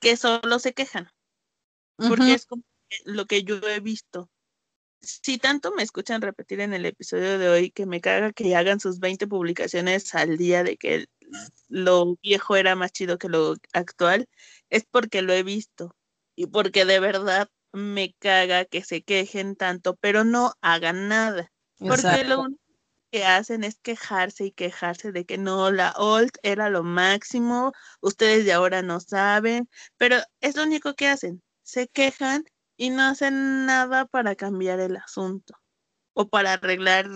[0.00, 1.10] que solo se quejan,
[1.96, 2.62] porque es como
[3.04, 4.30] lo que yo he visto.
[5.02, 8.80] Si tanto me escuchan repetir en el episodio de hoy que me caga que hagan
[8.80, 11.06] sus 20 publicaciones al día de que
[11.68, 14.26] lo viejo era más chido que lo actual,
[14.70, 15.94] es porque lo he visto
[16.34, 21.52] y porque de verdad me caga que se quejen tanto, pero no hagan nada.
[21.78, 22.60] Porque lo único
[23.10, 28.44] que hacen es quejarse y quejarse de que no, la old era lo máximo, ustedes
[28.44, 32.44] de ahora no saben, pero es lo único que hacen, se quejan
[32.76, 35.54] y no hacen nada para cambiar el asunto
[36.12, 37.06] o para arreglar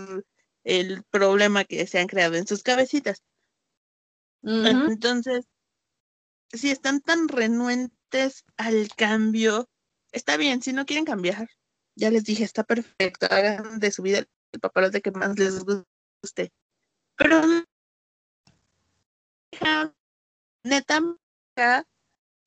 [0.64, 3.22] el problema que se han creado en sus cabecitas.
[4.42, 5.46] Entonces,
[6.52, 9.68] si están tan renuentes al cambio,
[10.14, 11.48] está bien, si no quieren cambiar,
[11.96, 14.18] ya les dije, está perfecto, hagan de su vida
[14.53, 16.53] el papalote que más les guste.
[17.16, 17.42] Pero
[20.62, 21.03] neta,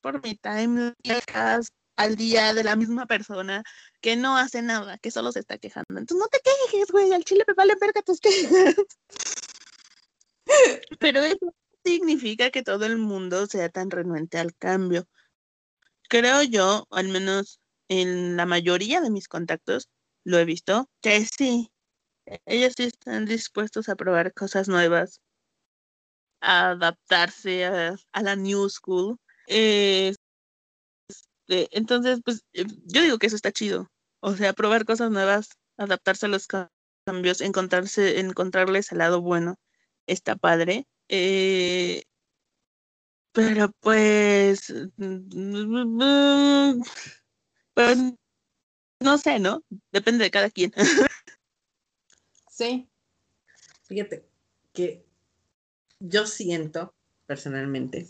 [0.00, 0.94] por mi time
[1.96, 3.62] al día de la misma persona
[4.00, 5.98] que no hace nada, que solo se está quejando.
[5.98, 8.74] Entonces no te quejes, güey, al chile me vale verga tus quejas.
[11.00, 11.54] Pero eso
[11.84, 15.06] significa que todo el mundo sea tan renuente al cambio.
[16.08, 19.88] Creo yo, al menos en la mayoría de mis contactos,
[20.24, 21.70] lo he visto, que sí,
[22.46, 25.20] ellos sí están dispuestos a probar cosas nuevas,
[26.40, 29.18] a adaptarse a, la new school.
[29.46, 30.18] este,
[31.48, 33.90] entonces, pues eh, yo digo que eso está chido.
[34.20, 39.56] O sea, probar cosas nuevas, adaptarse a los cambios, encontrarse, encontrarles el lado bueno,
[40.06, 40.86] está padre.
[41.08, 42.04] Eh,
[43.38, 44.74] pero pues,
[47.72, 47.98] pues,
[48.98, 49.62] no sé, ¿no?
[49.92, 50.72] Depende de cada quien.
[52.50, 52.88] Sí.
[53.84, 54.28] Fíjate
[54.72, 55.06] que
[56.00, 56.92] yo siento
[57.26, 58.08] personalmente,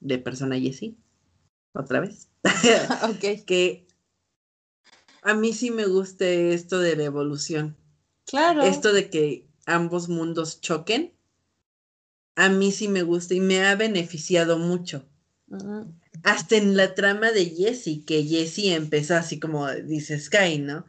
[0.00, 0.96] de persona Jessie,
[1.74, 2.30] otra vez,
[3.14, 3.44] okay.
[3.44, 3.86] que
[5.20, 7.76] a mí sí me gusta esto de la evolución.
[8.24, 8.62] Claro.
[8.62, 11.14] Esto de que ambos mundos choquen,
[12.36, 15.04] a mí sí me gusta y me ha beneficiado mucho.
[16.22, 20.84] Hasta en la trama de Jessie, que Jessie empezó así como dice Sky, ¿no?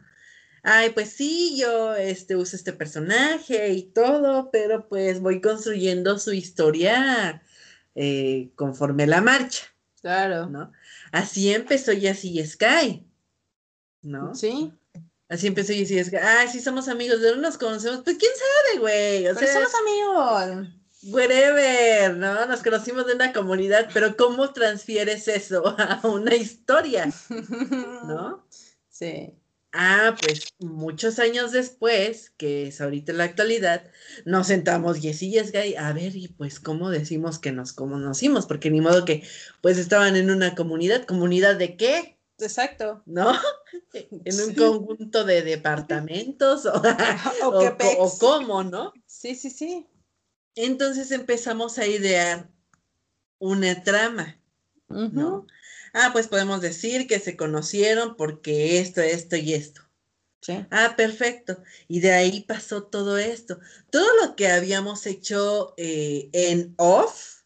[0.62, 6.32] ay, pues sí, yo este, uso este personaje y todo, pero pues voy construyendo su
[6.32, 7.42] historia
[7.94, 9.64] eh, conforme la marcha.
[10.00, 10.46] Claro.
[10.46, 10.72] ¿No?
[11.12, 13.06] Así empezó Jessie Sky,
[14.02, 14.34] ¿no?
[14.34, 14.72] Sí.
[15.28, 16.16] Así empezó Jessie Sky.
[16.16, 18.02] Ah, sí somos amigos, de dónde nos conocemos?
[18.02, 19.28] Pues quién sabe, güey.
[19.28, 20.68] O sea, somos amigos.
[21.04, 22.46] Whatever, ¿no?
[22.46, 27.12] Nos conocimos de una comunidad, pero ¿cómo transfieres eso a una historia?
[28.06, 28.44] ¿No?
[28.88, 29.34] Sí.
[29.72, 33.90] Ah, pues muchos años después, que es ahorita en la actualidad,
[34.26, 38.70] nos sentamos Jessy y Sky a ver, y pues cómo decimos que nos conocimos, porque
[38.70, 39.22] ni modo que
[39.62, 42.18] pues estaban en una comunidad, ¿comunidad de qué?
[42.38, 43.02] Exacto.
[43.06, 43.32] ¿No?
[44.24, 46.82] En un conjunto de departamentos o,
[47.44, 48.92] o, cómo, ¿no?
[49.06, 49.86] Sí, sí, sí.
[50.54, 52.48] Entonces empezamos a idear
[53.38, 54.38] una trama,
[54.88, 55.46] ¿no?
[55.92, 59.82] ah, pues podemos decir que se conocieron porque esto, esto y esto.
[60.40, 60.66] Sí.
[60.70, 61.62] Ah, perfecto.
[61.86, 63.60] Y de ahí pasó todo esto.
[63.90, 67.42] Todo lo que habíamos hecho eh, en off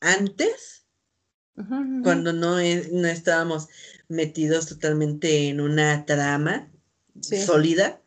[0.00, 0.86] antes,
[1.54, 3.68] cuando no, no estábamos
[4.08, 6.68] metidos totalmente en una trama
[7.20, 8.02] sólida,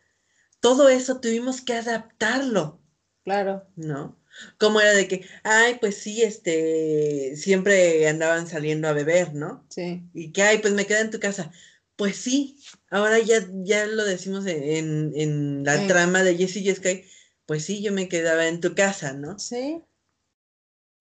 [0.59, 2.81] todo eso tuvimos que adaptarlo.
[3.27, 3.67] Claro.
[3.75, 4.17] ¿No?
[4.57, 9.65] como era de que, ay, pues sí, este, siempre andaban saliendo a beber, ¿no?
[9.69, 10.03] Sí.
[10.13, 11.51] Y que, ay, pues me quedé en tu casa.
[11.95, 12.57] Pues sí,
[12.89, 17.03] ahora ya, ya lo decimos en, en la trama de Jessie y Sky,
[17.45, 19.39] pues sí, yo me quedaba en tu casa, ¿no?
[19.39, 19.83] Sí.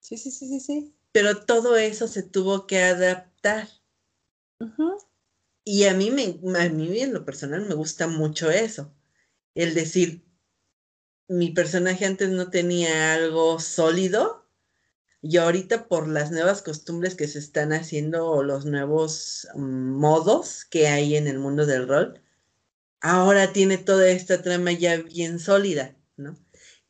[0.00, 0.94] Sí, sí, sí, sí, sí.
[1.12, 3.68] Pero todo eso se tuvo que adaptar.
[5.64, 8.94] Y a mí, me, a mí en lo personal me gusta mucho eso.
[9.54, 10.25] El decir,
[11.28, 14.44] mi personaje antes no tenía algo sólido,
[15.22, 19.60] Y ahorita por las nuevas costumbres que se están haciendo o los nuevos mm,
[19.98, 22.22] modos que hay en el mundo del rol,
[23.00, 26.38] ahora tiene toda esta trama ya bien sólida, ¿no?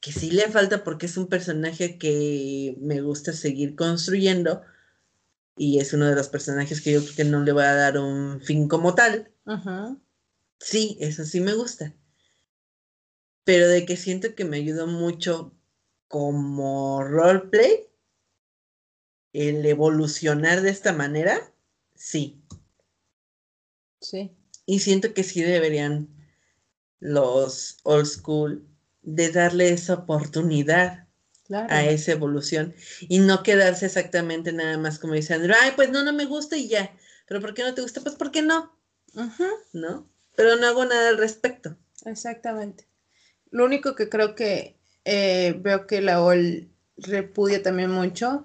[0.00, 4.62] Que sí le falta porque es un personaje que me gusta seguir construyendo
[5.56, 7.98] y es uno de los personajes que yo creo que no le voy a dar
[7.98, 9.32] un fin como tal.
[10.60, 11.94] Sí, eso sí me gusta.
[13.46, 15.54] Pero de que siento que me ayudó mucho
[16.08, 17.86] como roleplay,
[19.32, 21.52] el evolucionar de esta manera,
[21.94, 22.42] sí.
[24.00, 24.36] Sí.
[24.66, 26.08] Y siento que sí deberían
[26.98, 28.66] los old school
[29.02, 31.06] de darle esa oportunidad
[31.44, 31.68] Claro.
[31.72, 36.02] a esa evolución y no quedarse exactamente nada más como dice Andrew, ay, pues no,
[36.02, 36.92] no me gusta y ya.
[37.28, 38.00] Pero ¿por qué no te gusta?
[38.00, 38.76] Pues porque no.
[39.72, 40.10] ¿no?
[40.34, 41.76] Pero no hago nada al respecto.
[42.04, 42.88] Exactamente.
[43.56, 44.76] Lo único que creo que
[45.06, 48.44] eh, veo que la OL repudia también mucho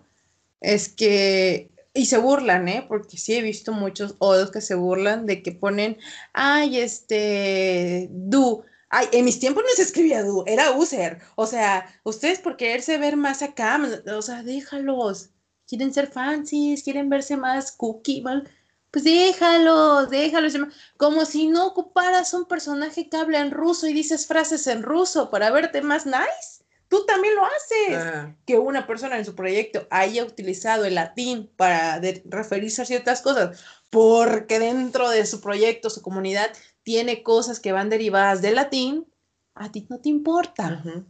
[0.61, 2.85] es que, y se burlan, ¿eh?
[2.87, 5.97] Porque sí he visto muchos odos que se burlan de que ponen,
[6.31, 8.63] ay, este, du.
[8.89, 11.19] Ay, en mis tiempos no se escribía du, era user.
[11.35, 13.81] O sea, ustedes por quererse ver más acá,
[14.15, 15.31] o sea, déjalos.
[15.67, 18.43] Quieren ser fancies, quieren verse más cookie, ¿vale?
[18.91, 20.53] Pues déjalos, déjalos.
[20.97, 25.29] Como si no ocuparas un personaje que habla en ruso y dices frases en ruso
[25.29, 26.61] para verte más nice.
[26.89, 28.35] Tú también lo haces.
[28.45, 33.63] Que una persona en su proyecto haya utilizado el latín para referirse a ciertas cosas,
[33.89, 36.49] porque dentro de su proyecto, su comunidad,
[36.83, 39.07] tiene cosas que van derivadas del latín,
[39.55, 40.81] a ti no te importa.
[40.83, 41.05] Ujú.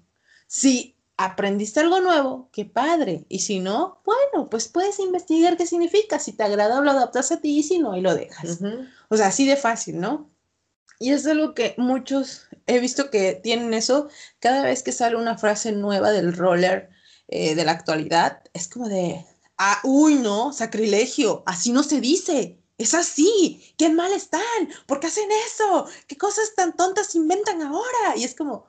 [0.46, 3.26] Si aprendiste algo nuevo, qué padre.
[3.30, 6.20] Y si no, bueno, pues puedes investigar qué significa.
[6.20, 8.60] Si te agrada, lo adaptas a ti y si no, ahí lo dejas.
[9.10, 10.30] O sea, así de fácil, ¿no?
[11.00, 14.08] Y es algo que muchos he visto que tienen eso
[14.40, 16.90] cada vez que sale una frase nueva del roller
[17.28, 18.44] eh, de la actualidad.
[18.54, 19.26] Es como de,
[19.58, 22.60] ah, uy, no, sacrilegio, así no se dice.
[22.78, 24.42] Es así, qué mal están,
[24.88, 25.88] ¿por qué hacen eso?
[26.08, 28.16] ¿Qué cosas tan tontas inventan ahora?
[28.16, 28.66] Y es como,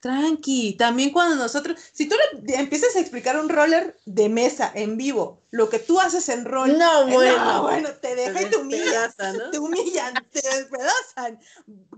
[0.00, 4.96] tranqui, también cuando nosotros, si tú le empiezas a explicar un roller de mesa en
[4.96, 7.62] vivo, lo que tú haces en rol, No, eh, bueno.
[7.62, 9.50] bueno, te deja y te humilla despedaza, ¿no?
[9.50, 11.40] te humillan, te despedazan.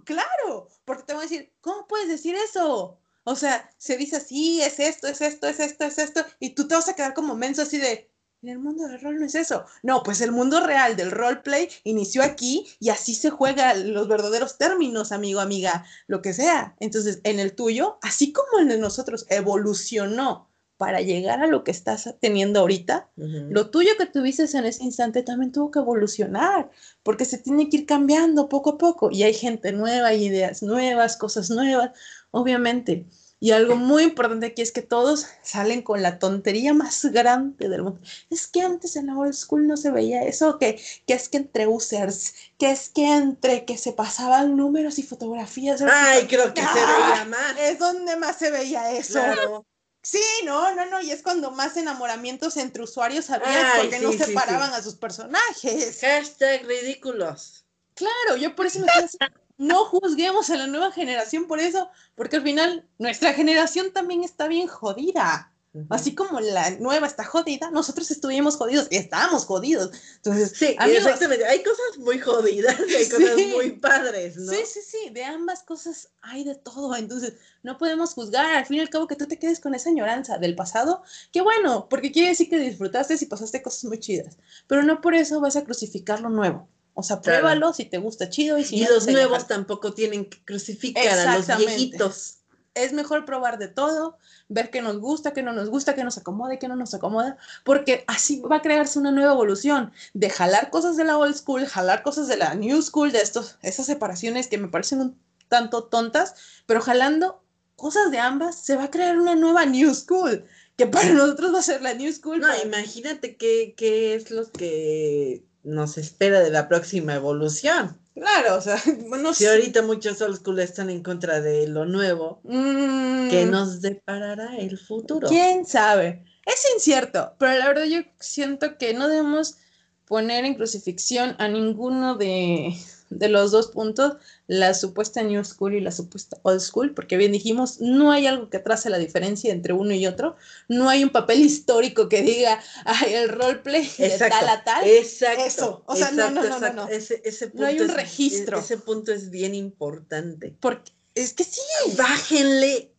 [0.04, 2.98] Claro, porque te van a decir, ¿cómo puedes decir eso?
[3.24, 6.66] O sea, se dice así, es esto, es esto, es esto, es esto, y tú
[6.66, 8.09] te vas a quedar como menso así de,
[8.42, 9.66] en el mundo del rol no es eso.
[9.82, 14.56] No, pues el mundo real del roleplay inició aquí y así se juega los verdaderos
[14.56, 16.74] términos, amigo, amiga, lo que sea.
[16.80, 21.70] Entonces, en el tuyo, así como el de nosotros evolucionó para llegar a lo que
[21.70, 26.70] estás teniendo ahorita, lo tuyo que tuviste en ese instante también tuvo que evolucionar,
[27.02, 30.62] porque se tiene que ir cambiando poco a poco y hay gente nueva, hay ideas
[30.62, 31.90] nuevas, cosas nuevas,
[32.30, 33.06] obviamente.
[33.42, 37.82] Y algo muy importante aquí es que todos salen con la tontería más grande del
[37.82, 38.00] mundo.
[38.28, 41.38] Es que antes en la old school no se veía eso, que, que es que
[41.38, 45.80] entre users, que es que entre que se pasaban números y fotografías.
[45.80, 47.58] Ay, creo que se Ah, veía más.
[47.58, 49.14] Es donde más se veía eso.
[49.14, 49.66] Claro.
[50.02, 54.18] Sí, no, no, no, y es cuando más enamoramientos entre usuarios había porque no sí,
[54.18, 54.76] separaban sí.
[54.76, 56.00] a sus personajes.
[56.00, 57.64] Hashtag ridículos.
[57.94, 59.18] Claro, yo por eso me así,
[59.60, 64.48] no juzguemos a la nueva generación por eso, porque al final nuestra generación también está
[64.48, 65.52] bien jodida.
[65.88, 69.92] Así como la nueva está jodida, nosotros estuvimos jodidos y estábamos jodidos.
[70.16, 71.44] Entonces, Sí, amigos, exactamente.
[71.44, 74.50] Hay cosas muy jodidas y hay cosas muy padres, ¿no?
[74.50, 76.96] Sí, sí, sí, de ambas cosas hay de todo.
[76.96, 79.90] Entonces, no podemos juzgar al fin y al cabo que tú te quedes con esa
[79.90, 81.02] añoranza del pasado.
[81.32, 84.38] Qué bueno, porque quiere decir que disfrutaste y pasaste cosas muy chidas.
[84.66, 86.66] Pero no por eso vas a crucificar lo nuevo.
[87.00, 87.40] O sea, Claro.
[87.40, 91.18] pruébalo si te gusta chido y si y no, los nuevos tampoco tienen que crucificar
[91.18, 92.36] a los viejitos.
[92.74, 94.16] Es mejor probar de todo,
[94.48, 96.94] ver qué nos gusta, qué no nos gusta, qué nos acomoda y qué no nos
[96.94, 101.34] acomoda, porque así va a crearse una nueva evolución de jalar cosas de la old
[101.34, 105.18] school, jalar cosas de la new school, de estos, esas separaciones que me parecen un
[105.48, 106.34] tanto tontas,
[106.66, 107.42] pero jalando
[107.74, 110.44] cosas de ambas se va a crear una nueva new school,
[110.76, 112.38] que para nosotros va a ser la new school.
[112.40, 117.98] No, para- imagínate qué, qué es lo que nos espera de la próxima evolución.
[118.14, 118.76] Claro, o sea,
[119.08, 123.80] bueno, Si ahorita muchos old school están en contra de lo nuevo, ¿qué Mm, nos
[123.80, 125.28] deparará el futuro?
[125.28, 126.24] ¿Quién sabe?
[126.44, 129.58] Es incierto, pero la verdad yo siento que no debemos
[130.06, 132.74] poner en crucifixión a ninguno de,
[133.10, 134.14] de los dos puntos,
[134.46, 138.48] la supuesta New School y la supuesta Old School, porque bien dijimos, no hay algo
[138.48, 140.36] que trace la diferencia entre uno y otro,
[140.68, 144.86] no hay un papel histórico que diga, ay, el roleplay de tal a tal.
[144.88, 145.44] Exacto.
[145.44, 146.88] Eso, o sea, no, exacto, no, no, no, no.
[146.88, 148.58] Ese, ese No hay punto un es- registro.
[148.60, 150.56] Ese punto es bien importante.
[150.60, 151.60] Porque es que sí,
[151.98, 152.92] Bájenle,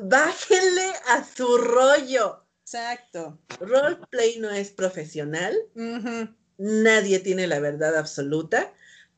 [0.00, 2.40] bájenle a su rollo.
[2.62, 3.38] Exacto.
[3.60, 5.54] Roleplay no es profesional,
[6.56, 8.72] nadie tiene la verdad absoluta,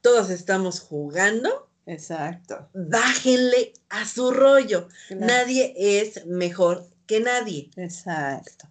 [0.07, 2.71] todos estamos jugando, Exacto.
[2.73, 4.87] bájenle a su rollo.
[5.09, 5.27] Claro.
[5.27, 7.73] Nadie es mejor que nadie.
[7.75, 8.69] Exacto.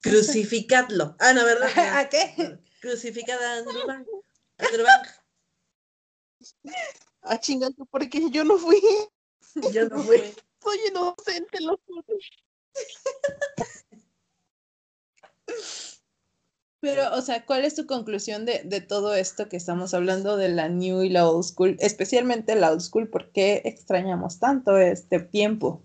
[0.00, 1.14] Crucificadlo.
[1.18, 1.68] Ah, no, ¿verdad?
[1.98, 2.58] ¿A qué?
[2.80, 4.06] Crucificad a Andrew Bang.
[7.20, 8.80] Ah, chingada, porque yo no fui.
[9.74, 10.22] Yo no fui.
[10.62, 12.02] Soy inocente, lo juro.
[16.82, 20.48] Pero, o sea, ¿cuál es tu conclusión de, de todo esto que estamos hablando de
[20.48, 21.76] la new y la old school?
[21.78, 25.80] Especialmente la old school, ¿por qué extrañamos tanto este tiempo?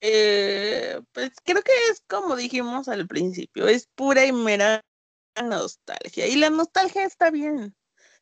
[0.00, 4.82] Eh, pues creo que es como dijimos al principio, es pura y mera
[5.42, 6.28] nostalgia.
[6.28, 7.74] Y la nostalgia está bien.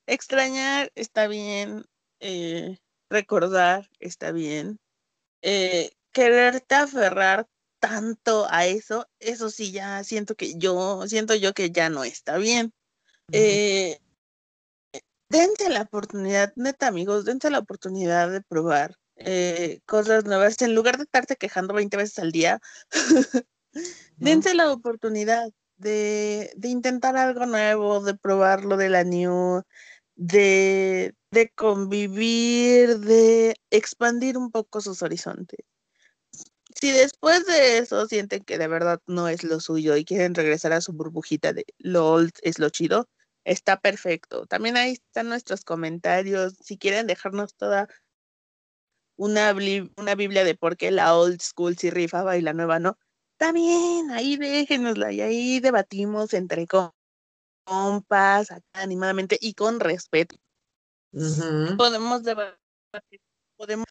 [0.07, 1.85] Extrañar está bien.
[2.21, 2.79] eh,
[3.11, 4.79] recordar está bien.
[5.43, 7.49] eh, quererte aferrar
[7.83, 12.39] tanto a eso, eso sí ya siento que yo, siento yo que ya no está
[12.39, 12.73] bien.
[13.33, 13.99] Eh,
[15.29, 20.97] dense la oportunidad, neta amigos, dense la oportunidad de probar eh, cosas nuevas en lugar
[20.97, 22.61] de estarte quejando 20 veces al día.
[24.17, 29.63] dense la oportunidad de, de intentar algo nuevo, de probarlo de la new,
[30.15, 35.67] de, de convivir, de expandir un poco sus horizontes.
[36.83, 40.73] Si después de eso sienten que de verdad no es lo suyo y quieren regresar
[40.73, 43.09] a su burbujita de lo old es lo chido,
[43.45, 44.47] está perfecto.
[44.47, 46.55] También ahí están nuestros comentarios.
[46.61, 47.87] Si quieren dejarnos toda
[49.15, 49.55] una,
[49.97, 52.99] una Biblia de por qué la old school sí rifaba y la nueva no,
[53.37, 56.91] también ahí déjenosla y ahí debatimos entre com-
[57.63, 60.35] compas, acá animadamente y con respeto.
[61.77, 63.21] Podemos debatir,
[63.57, 63.87] podemos.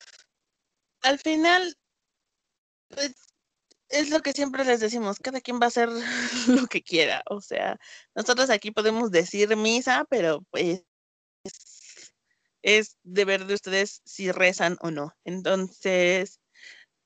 [1.04, 1.74] Al final,
[2.92, 3.16] pues,
[3.90, 5.90] es lo que siempre les decimos, cada quien va a hacer
[6.48, 7.24] lo que quiera.
[7.30, 7.78] O sea,
[8.16, 10.84] nosotros aquí podemos decir misa, pero pues
[12.64, 15.14] es deber de ustedes si rezan o no.
[15.26, 16.40] Entonces,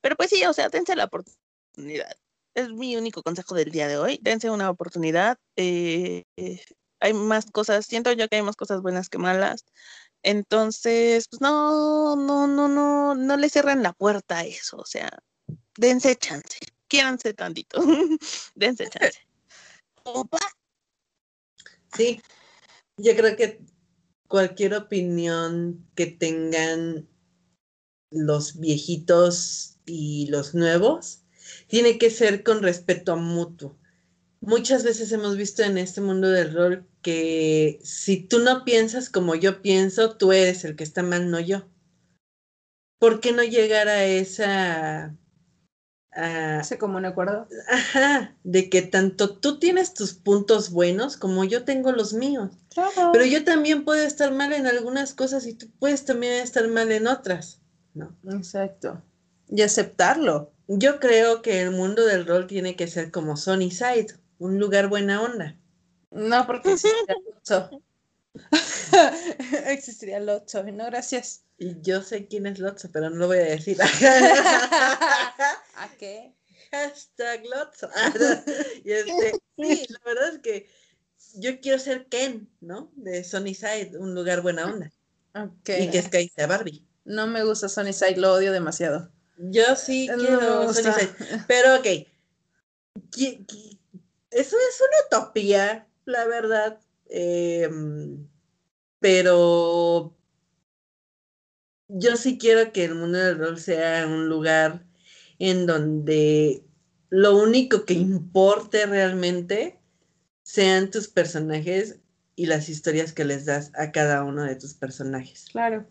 [0.02, 2.12] pero pues sí, o sea, dense la oportunidad.
[2.56, 4.20] Es mi único consejo del día de hoy.
[4.22, 5.38] Dense una oportunidad.
[5.58, 6.24] eh,
[7.00, 9.66] hay más cosas, siento yo que hay más cosas buenas que malas.
[10.24, 14.78] Entonces, pues no, no, no, no, no le cierren la puerta a eso.
[14.78, 15.20] O sea,
[15.78, 16.60] dense chance.
[16.88, 17.82] Quiéranse tantito.
[18.56, 19.20] dense chance.
[20.04, 20.40] Opa.
[21.96, 22.22] Sí,
[22.98, 23.62] yo creo que
[24.28, 27.08] cualquier opinión que tengan
[28.12, 31.22] los viejitos y los nuevos
[31.68, 33.78] tiene que ser con respeto a mutuo.
[34.42, 39.36] Muchas veces hemos visto en este mundo del rol que si tú no piensas como
[39.36, 41.68] yo pienso, tú eres el que está mal, no yo.
[43.00, 45.16] ¿Por qué no llegar a esa...
[46.16, 47.48] a- ¿Se como un acuerdo?
[47.70, 52.52] Ajá, de que tanto tú tienes tus puntos buenos como yo tengo los míos.
[52.74, 53.12] Claro.
[53.14, 56.92] Pero yo también puedo estar mal en algunas cosas y tú puedes también estar mal
[56.92, 57.62] en otras,
[57.94, 58.16] ¿no?
[58.32, 59.02] Exacto.
[59.48, 60.52] Y aceptarlo.
[60.68, 64.08] Yo creo que el mundo del rol tiene que ser como Sunnyside,
[64.40, 65.56] un lugar buena onda.
[66.12, 67.82] No, porque existiría el Lotso.
[69.68, 70.64] existiría el Lotso.
[70.64, 71.45] No, gracias.
[71.58, 73.78] Y yo sé quién es Lotso, pero no lo voy a decir.
[73.82, 76.36] ¿A qué?
[76.72, 77.90] Hashtag Lotso.
[78.84, 80.70] y este, sí, la verdad es que
[81.36, 82.92] yo quiero ser Ken, ¿no?
[82.96, 84.92] De Sunnyside, un lugar buena onda.
[85.34, 85.70] Ok.
[85.80, 86.86] Y que Sky sea Barbie.
[87.06, 89.12] No me gusta Sunnyside, lo odio demasiado.
[89.38, 90.74] Yo sí No quiero.
[90.74, 91.14] Sunnyside.
[91.48, 91.86] Pero ok.
[94.32, 96.80] Eso es una utopía, la verdad.
[97.08, 98.28] Em,
[99.00, 100.15] pero
[101.98, 104.86] yo sí quiero que el mundo del rol sea un lugar
[105.40, 106.66] en donde
[107.10, 109.80] lo único que importe realmente
[110.44, 112.00] sean tus personajes
[112.36, 115.46] y las historias que les das a cada uno de tus personajes.
[115.52, 115.88] Claro.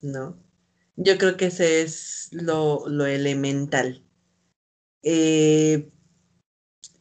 [0.00, 0.36] ¿no?
[0.96, 4.02] Yo creo que ese es lo, lo elemental.
[5.02, 5.92] Eh,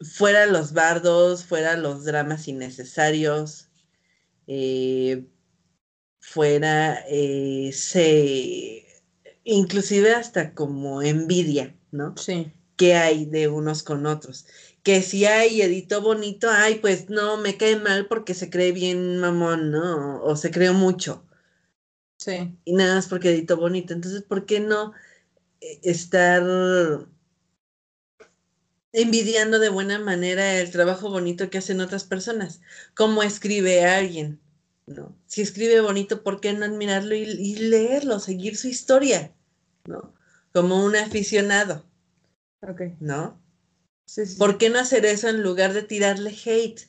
[0.01, 3.69] fuera los bardos, fuera los dramas innecesarios,
[4.45, 5.25] eh,
[6.25, 8.85] fuera eh, se,
[9.43, 12.15] inclusive hasta como envidia, ¿no?
[12.17, 12.51] Sí.
[12.77, 14.45] que hay de unos con otros.
[14.83, 19.19] Que si hay edito bonito, ay, pues no, me cae mal porque se cree bien
[19.19, 20.21] mamón, ¿no?
[20.23, 21.25] O se creó mucho
[22.17, 22.57] Sí.
[22.65, 23.93] y nada más porque edito bonito.
[23.93, 24.93] Entonces, ¿por qué no
[25.61, 26.43] eh, estar
[28.93, 32.61] envidiando de buena manera el trabajo bonito que hacen otras personas?
[32.95, 34.39] ¿Cómo escribe alguien?
[34.87, 35.17] ¿No?
[35.25, 39.33] Si escribe bonito, ¿por qué no admirarlo y, y leerlo, seguir su historia?
[39.85, 40.13] ¿No?
[40.53, 41.85] Como un aficionado.
[42.61, 42.81] Ok.
[42.99, 43.41] ¿no?
[44.05, 44.37] Sí, sí.
[44.37, 46.81] ¿Por qué no hacer eso en lugar de tirarle hate?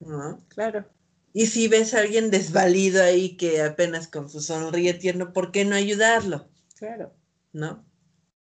[0.00, 0.44] ¿no?
[0.48, 0.84] claro.
[1.32, 5.64] Y si ves a alguien desvalido ahí que apenas con su sonríe tierno, ¿por qué
[5.64, 6.48] no ayudarlo?
[6.76, 7.12] Claro.
[7.52, 7.84] ¿No?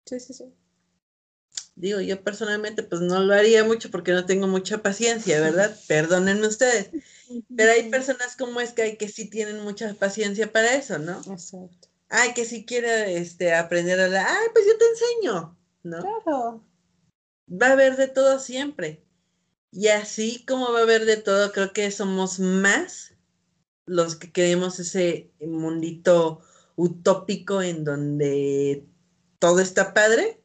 [0.06, 0.54] Sí, sí, sí.
[1.76, 5.78] Digo, yo personalmente pues no lo haría mucho porque no tengo mucha paciencia, ¿verdad?
[5.88, 6.90] Perdónenme ustedes.
[7.56, 11.20] Pero hay personas como es que hay que sí tienen mucha paciencia para eso, ¿no?
[11.32, 11.90] Exacto.
[12.10, 14.26] Ay, que si quiere este, aprender a la...
[14.26, 16.22] Ay, pues yo te enseño, ¿no?
[16.24, 16.64] Claro.
[17.52, 19.04] Va a haber de todo siempre.
[19.72, 23.14] Y así como va a haber de todo, creo que somos más
[23.86, 26.42] los que queremos ese mundito
[26.76, 28.86] utópico en donde
[29.40, 30.42] todo está padre,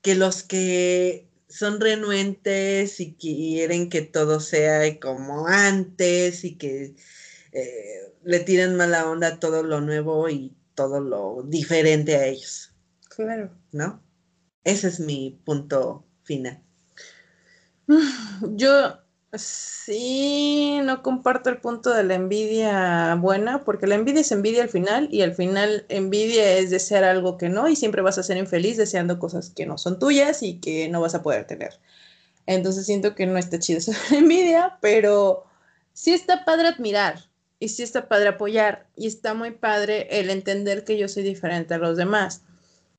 [0.00, 6.94] que los que son renuentes y quieren que todo sea como antes y que
[7.52, 12.72] eh, le tiran mala onda a todo lo nuevo y todo lo diferente a ellos,
[13.08, 13.50] Claro.
[13.72, 14.02] ¿no?
[14.64, 16.62] Ese es mi punto final.
[18.56, 19.05] Yo
[19.38, 24.68] sí no comparto el punto de la envidia buena, porque la envidia es envidia al
[24.68, 28.36] final y al final envidia es desear algo que no y siempre vas a ser
[28.36, 31.78] infeliz deseando cosas que no son tuyas y que no vas a poder tener.
[32.46, 33.80] Entonces siento que no está chido
[34.10, 35.44] la envidia, pero
[35.92, 37.28] sí está padre admirar
[37.58, 41.74] y sí está padre apoyar y está muy padre el entender que yo soy diferente
[41.74, 42.42] a los demás.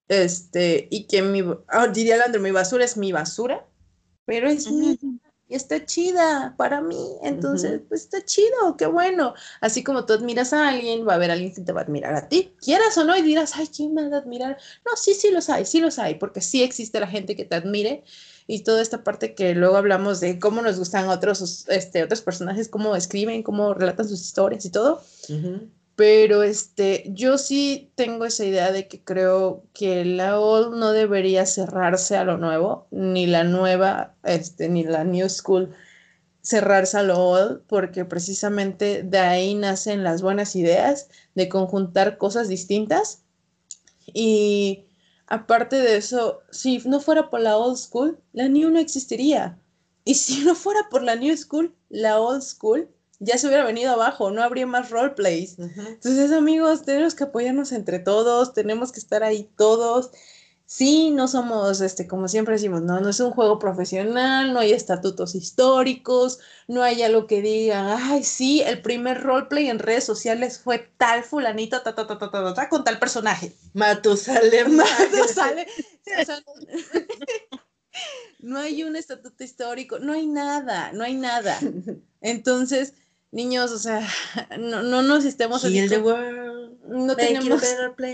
[0.07, 3.65] Este, y que mi, ah, diría mi basura es mi basura,
[4.25, 4.95] pero es mía
[5.49, 7.17] y está chida para mí.
[7.23, 7.85] Entonces, Ujú.
[7.89, 9.33] pues está chido, qué bueno.
[9.61, 12.15] Así como tú admiras a alguien, va a haber alguien que te va a admirar
[12.15, 12.53] a ti.
[12.59, 14.57] Quieras o no, y dirás, ay, ¿quién me va a admirar?
[14.85, 17.55] No, sí, sí los hay, sí los hay, porque sí existe la gente que te
[17.55, 18.03] admire.
[18.45, 22.69] Y toda esta parte que luego hablamos de cómo nos gustan otros, este, otros personajes,
[22.69, 25.01] cómo escriben, cómo relatan sus historias y todo.
[25.29, 25.69] Ujú.
[25.97, 31.47] Pero este, yo sí tengo esa idea de que creo que la old no debería
[31.47, 35.73] cerrarse a lo nuevo, ni la nueva, este, ni la new school
[36.43, 42.47] cerrarse a lo old, porque precisamente de ahí nacen las buenas ideas de conjuntar cosas
[42.47, 43.23] distintas.
[44.13, 44.85] Y
[45.25, 49.59] aparte de eso, si no fuera por la old school, la new no existiría.
[50.05, 52.87] Y si no fuera por la new school, la old school
[53.19, 55.57] ya se hubiera venido abajo, no habría más roleplays.
[55.59, 60.11] Entonces, amigos, tenemos que apoyarnos entre todos, tenemos que estar ahí todos.
[60.65, 64.73] Sí, no somos, este, como siempre decimos, no, no es un juego profesional, no hay
[64.73, 70.59] estatutos históricos, no hay algo que digan, ay, sí, el primer roleplay en redes sociales
[70.59, 73.53] fue tal fulanito, ta, ta, ta, ta, ta, ta, con tal personaje.
[73.73, 74.77] Matusalem.
[76.07, 76.43] Sí, o sea,
[78.39, 81.57] no hay un estatuto histórico, no hay nada, no hay nada.
[82.21, 82.93] Entonces,
[83.31, 84.07] niños, o sea,
[84.59, 86.77] no, no nos estemos así the world.
[86.87, 87.61] no tenemos,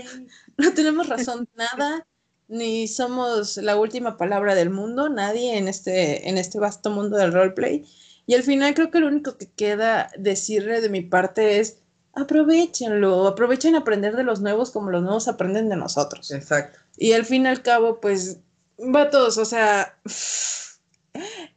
[0.56, 2.06] no tenemos razón de nada,
[2.48, 7.32] ni somos la última palabra del mundo, nadie en este, en este vasto mundo del
[7.32, 7.84] roleplay.
[8.26, 11.78] Y al final creo que lo único que queda decirle de mi parte es
[12.14, 16.30] aprovechenlo, aprovechen aprender de los nuevos como los nuevos aprenden de nosotros.
[16.30, 16.78] Exacto.
[16.96, 18.38] Y al fin y al cabo, pues,
[18.78, 19.98] vatos, o sea,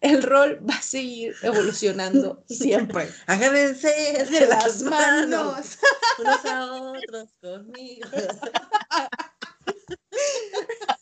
[0.02, 3.10] el rol va a seguir evolucionando siempre.
[3.26, 5.78] Agárrense De las manos.
[6.20, 8.10] unos a otros conmigo.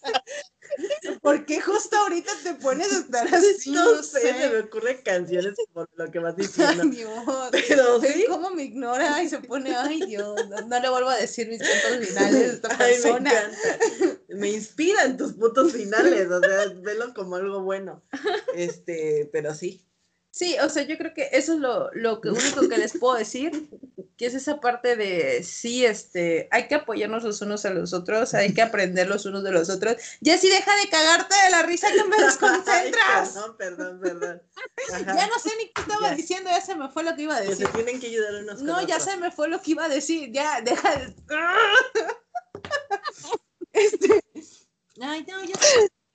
[1.21, 3.71] ¿Por qué justo ahorita te pones a estar así?
[3.71, 6.83] no sé, se me ocurren canciones por lo que vas diciendo.
[6.83, 7.11] Ay, Dios.
[7.51, 8.25] Pero sí.
[8.27, 11.59] ¿Cómo me ignora y se pone, ay Dios, no, no le vuelvo a decir mis
[11.59, 13.31] puntos finales a esta Ay, me persona?
[13.31, 14.21] encanta.
[14.29, 18.03] Me inspiran tus puntos finales, o sea, velo como algo bueno.
[18.53, 19.81] Este, pero sí.
[20.31, 23.15] Sí, o sea, yo creo que eso es lo, lo que único que les puedo
[23.15, 23.69] decir,
[24.17, 28.33] que es esa parte de sí, este, hay que apoyarnos los unos a los otros,
[28.33, 29.97] hay que aprender los unos de los otros.
[30.23, 33.29] Jessy, deja de cagarte de la risa que me desconcentras.
[33.33, 34.41] perdón, perdón, perdón.
[34.93, 35.15] Ajá.
[35.17, 36.15] Ya no sé ni qué estaba Ya.
[36.15, 37.67] diciendo, ya se me fue lo que iba a Que decir.
[37.67, 39.03] se tienen que ayudar unos con No, ya otros.
[39.11, 41.13] se me fue lo que iba a decir, ya, deja de...
[43.73, 44.21] Este...
[45.01, 45.53] Ay, no, ya,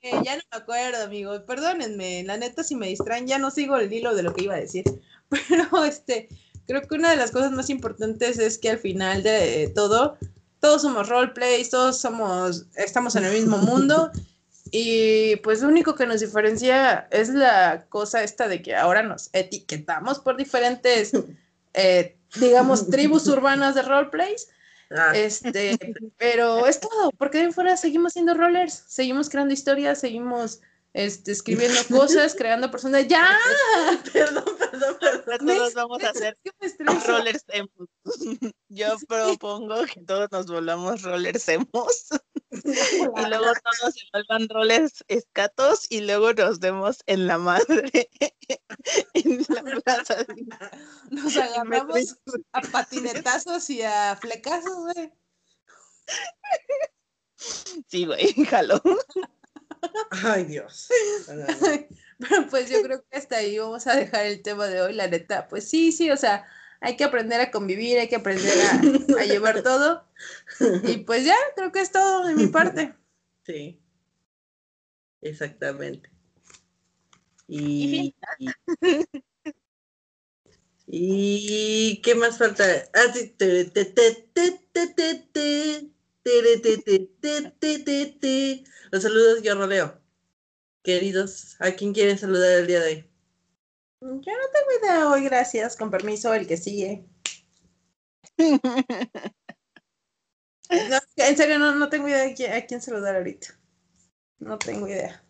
[0.01, 3.75] que ya no me acuerdo, amigo, perdónenme, la neta si me distraen ya no sigo
[3.77, 4.85] el hilo de lo que iba a decir,
[5.29, 6.27] pero este,
[6.71, 10.17] creo que una de las cosas más importantes es que al final de todo,
[10.59, 14.11] todos somos roleplays, todos somos, estamos en el mismo mundo
[14.71, 19.29] y pues lo único que nos diferencia es la cosa esta de que ahora nos
[19.33, 21.11] etiquetamos por diferentes,
[21.73, 24.47] eh, digamos, tribus urbanas de roleplays.
[24.91, 25.77] Ah, Este,
[26.17, 30.61] pero es todo, porque de fuera seguimos siendo rollers, seguimos creando historias, seguimos
[30.93, 33.07] este, escribiendo cosas, creando personas.
[33.07, 33.37] ¡Ya!
[34.13, 35.45] perdón, perdón, perdón.
[35.45, 36.37] Me Todos vamos a hacer
[37.07, 37.89] rollers emos.
[38.69, 42.07] Yo propongo que todos nos volvamos rollers emos.
[42.51, 48.09] y luego todos se vuelvan roles escatos y luego nos vemos en la madre
[49.13, 50.25] en la plaza.
[51.09, 52.17] Nos agarramos
[52.53, 55.11] a patinetazos y a flecazos, güey.
[57.87, 58.81] Sí, güey, jalo.
[60.23, 60.89] Ay, Dios.
[62.19, 65.07] Pero pues yo creo que hasta ahí vamos a dejar el tema de hoy, la
[65.07, 65.47] neta.
[65.47, 66.45] Pues sí, sí, o sea,
[66.79, 70.07] hay que aprender a convivir, hay que aprender a, a llevar todo.
[70.83, 72.93] Y pues ya, creo que es todo de mi parte.
[73.45, 73.81] Sí.
[75.21, 76.09] Exactamente.
[77.47, 78.15] Y,
[80.87, 82.63] y, qué más falta?
[82.93, 83.33] Ah, sí.
[83.37, 84.11] te, te, te,
[88.91, 90.01] los saludos yo rodeo.
[90.83, 93.07] Queridos, ¿a quién quieren saludar el día de hoy?
[94.01, 95.75] Yo no tengo idea hoy, gracias.
[95.77, 97.05] Con permiso, el que sigue.
[101.17, 103.59] En serio, no, no tengo idea de quién, a quién saludar ahorita.
[104.39, 105.21] No tengo idea.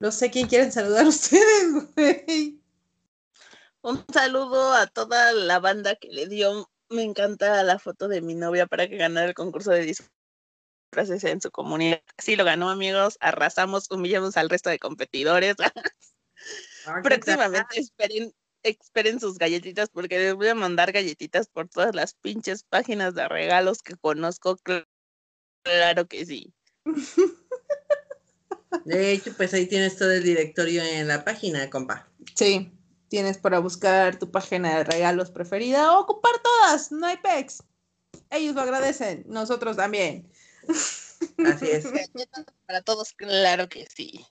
[0.00, 2.60] No sé quién quieren saludar ustedes, güey.
[3.82, 8.34] Un saludo a toda la banda que le dio me encanta la foto de mi
[8.34, 12.02] novia para que ganara el concurso de disfraces en su comunidad.
[12.18, 13.16] Sí, lo ganó, amigos.
[13.20, 15.56] Arrasamos, humillamos al resto de competidores.
[16.86, 18.32] Ah, Próximamente esperen,
[18.62, 23.28] esperen sus galletitas porque les voy a mandar galletitas por todas las pinches páginas de
[23.28, 24.56] regalos que conozco.
[24.56, 24.86] Cl-
[25.62, 26.54] Claro que sí.
[28.84, 32.08] De hecho, pues ahí tienes todo el directorio en la página, compa.
[32.34, 32.72] Sí,
[33.10, 37.62] tienes para buscar tu página de regalos preferida o ocupar todas, no hay pex.
[38.30, 40.30] Ellos lo agradecen, nosotros también.
[41.44, 41.84] Así es.
[42.66, 44.24] Para todos, claro que sí.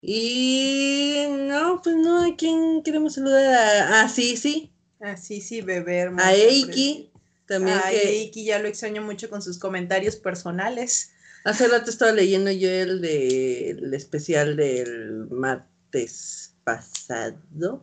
[0.00, 3.46] Y no, pues no, ¿a quién queremos saludar?
[3.46, 4.72] A- Ah, sí, sí.
[5.00, 6.24] Ah, sí, sí, bebé hermoso.
[6.24, 7.12] A Eiki.
[7.46, 11.12] También Ay, que Eiki ya lo extraño mucho con sus comentarios personales.
[11.44, 17.82] hace rato estaba leyendo yo el del especial del martes pasado.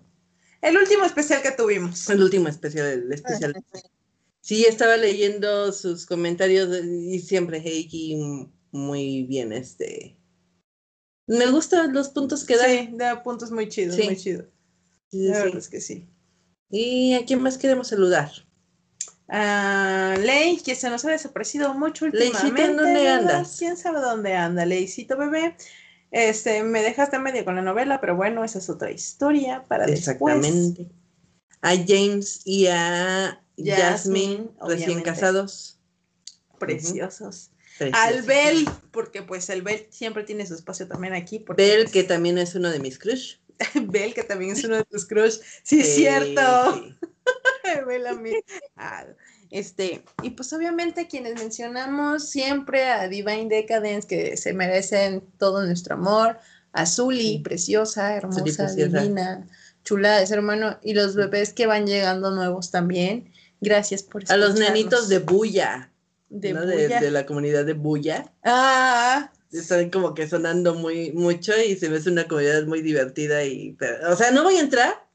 [0.62, 2.10] El último especial que tuvimos.
[2.10, 3.54] El último especial, el especial.
[4.42, 10.18] Sí, estaba leyendo sus comentarios y siempre Heiki muy bien, este.
[11.28, 12.66] Me gustan los puntos que da.
[12.66, 14.04] Sí, da puntos muy chidos, Sí.
[14.04, 14.46] muy chidos.
[15.10, 15.42] Sí, La sí.
[15.44, 16.08] verdad es que sí.
[16.70, 18.32] ¿Y a quién más queremos saludar?
[19.28, 22.84] Ah, Ley, que se nos ha desaparecido mucho Leycito, ¿en últimamente.
[22.84, 23.18] dónde ¿verdad?
[23.20, 23.56] andas?
[23.58, 25.56] ¿Quién sabe dónde anda, Leycito bebé?
[26.12, 30.36] Este, me dejaste medio con la novela, pero bueno, esa es otra historia para después.
[30.36, 30.90] Exactamente.
[31.62, 35.80] A James y a Jasmine, Jasmine, recién casados.
[36.60, 37.52] Preciosos.
[37.78, 38.06] Preciosos.
[38.06, 41.44] Al Bel, porque pues el Bel siempre tiene su espacio también aquí.
[41.58, 43.36] Bell, pues, que también es uno de mis crush.
[43.74, 45.40] Bel, que también es uno de tus crush.
[45.64, 46.76] Sí, es Sí, cierto.
[46.76, 46.96] sí.
[47.88, 48.32] Bel a mí.
[48.78, 49.06] Ah,
[49.52, 55.96] Este, y pues obviamente quienes mencionamos siempre a Divine Decadence, que se merecen todo nuestro
[55.96, 56.38] amor,
[56.74, 57.40] a Zully, Sí.
[57.40, 58.74] preciosa, hermosa, preciosa.
[59.02, 59.48] divina,
[59.84, 63.32] chula de ser humano, y los bebés que van llegando nuevos también.
[63.62, 65.92] Gracias por A los nenitos de Bulla.
[66.30, 66.66] de, ¿no?
[66.66, 67.00] de, Bulla.
[67.00, 68.34] de la comunidad de Bulla.
[68.44, 73.46] Ah, Están como que sonando muy mucho y se ve es una comunidad muy divertida
[73.46, 75.06] y pero- o sea, no voy a entrar.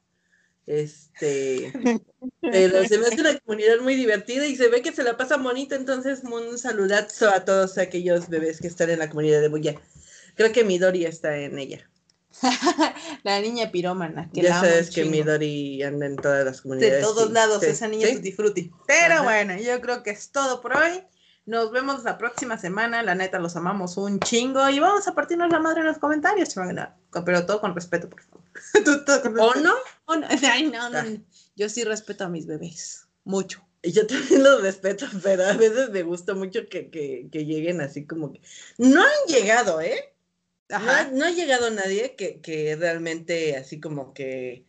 [0.65, 1.10] Este,
[2.41, 5.37] pero se me hace una comunidad muy divertida y se ve que se la pasa
[5.37, 9.75] bonita, entonces un saludazo a todos aquellos bebés que están en la comunidad de Bulla.
[10.35, 11.87] Creo que Midori está en ella.
[13.23, 15.11] la niña pirómana, que ya la sabes que chingo.
[15.11, 16.95] Midori anda en todas las comunidades.
[16.95, 18.15] De todos lados, sí, esa niña sí.
[18.15, 18.71] tutti frutti.
[18.87, 19.23] Pero Ajá.
[19.23, 21.03] bueno, yo creo que es todo por hoy.
[21.45, 23.01] Nos vemos la próxima semana.
[23.03, 24.69] La neta, los amamos un chingo.
[24.69, 26.53] Y vamos a partirnos la madre en los comentarios.
[27.25, 28.41] Pero todo con respeto, por favor.
[28.85, 29.73] Todo- todo con ¿O no?
[30.05, 30.27] ¿O no?
[30.51, 31.03] Ay, no, no, Ah.
[31.03, 31.21] no.
[31.55, 33.07] Yo sí respeto a mis bebés.
[33.23, 33.61] Mucho.
[33.83, 38.05] Yo también los respeto, pero a veces me gusta mucho que, que, que lleguen así
[38.05, 38.41] como que...
[38.77, 40.13] No han llegado, ¿eh?
[40.69, 41.09] Ajá.
[41.11, 44.65] no ha llegado nadie que, que realmente así como que...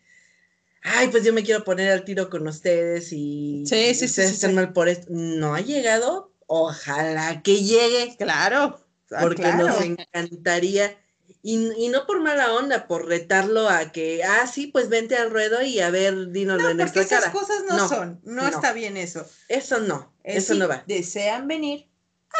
[0.83, 4.35] Ay, pues yo me quiero poner al tiro con ustedes y Sí, sí, ustedes sí,
[4.35, 4.57] están sí.
[4.57, 5.07] mal por esto.
[5.11, 6.32] No ha llegado.
[6.47, 8.78] Ojalá que llegue, Claro.
[9.20, 9.66] Porque claro.
[9.66, 10.97] nos encantaría.
[11.43, 15.30] Y, y no por mala onda, por retarlo a que, ah, sí, pues vente al
[15.30, 17.32] ruedo y a ver, dínoslo No, en porque nuestra esas cara.
[17.32, 18.20] cosas no, No, son.
[18.22, 18.49] No, no.
[18.49, 19.26] está bien eso.
[19.49, 20.84] Eso no, Es eso si no va.
[20.86, 21.88] Desean venir,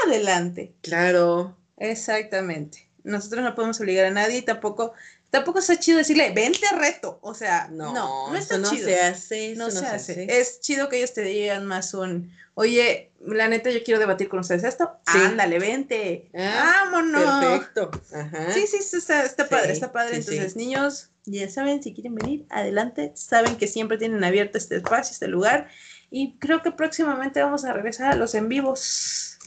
[0.07, 0.75] adelante.
[0.83, 1.57] Claro.
[1.79, 2.89] Exactamente.
[3.03, 4.93] Nosotros no podemos obligar a nadie y tampoco,
[5.33, 7.19] tampoco está chido decirle, vente reto.
[7.23, 8.87] O sea, no, No, no, está eso no chido.
[8.87, 9.55] se hace.
[9.57, 10.27] no se hace.
[10.41, 14.41] Es chido que ellos te digan más un, oye, la neta, yo quiero debatir con
[14.41, 14.93] ustedes esto.
[15.11, 15.19] Sí.
[15.19, 16.31] Ándale, vente.
[16.37, 17.45] Ah, Vámonos.
[17.45, 17.91] Perfecto.
[18.15, 18.53] Ajá.
[18.53, 20.23] Sí, sí, está, está Sí, padre, está padre.
[20.23, 20.31] sí.
[20.33, 23.13] Entonces, niños, ya saben, si quieren venir, adelante.
[23.17, 25.69] Saben que siempre tienen abierto este espacio, este lugar.
[26.11, 29.39] Y creo que próximamente vamos a regresar a los en vivos.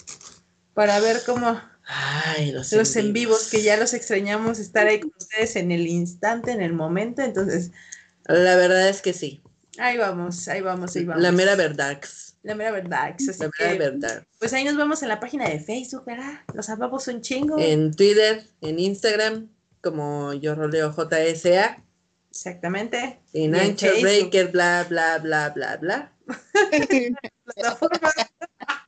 [0.74, 5.12] para ver cómo Ay, los, los en vivos, que ya los extrañamos estar ahí con
[5.20, 7.22] ustedes en el instante, en el momento.
[7.22, 7.72] Entonces,
[8.26, 9.42] La verdad es que sí.
[9.78, 11.22] ahí vamos, ahí vamos, ahí vamos.
[11.22, 12.02] La mera verdad.
[12.44, 13.16] La mera verdad.
[13.16, 14.24] Así La mera que, verdad.
[14.40, 16.42] pues ahí nos vemos en la página de Facebook, ¿verdad?
[16.54, 17.58] Los amamos un chingo.
[17.60, 19.50] En Twitter, en Instagram,
[19.82, 21.84] como yo roleo JSA.
[22.30, 23.20] Exactamente.
[23.34, 24.02] En Anchor Facebook.
[24.02, 26.12] Breaker, bla, bla, bla, bla, bla.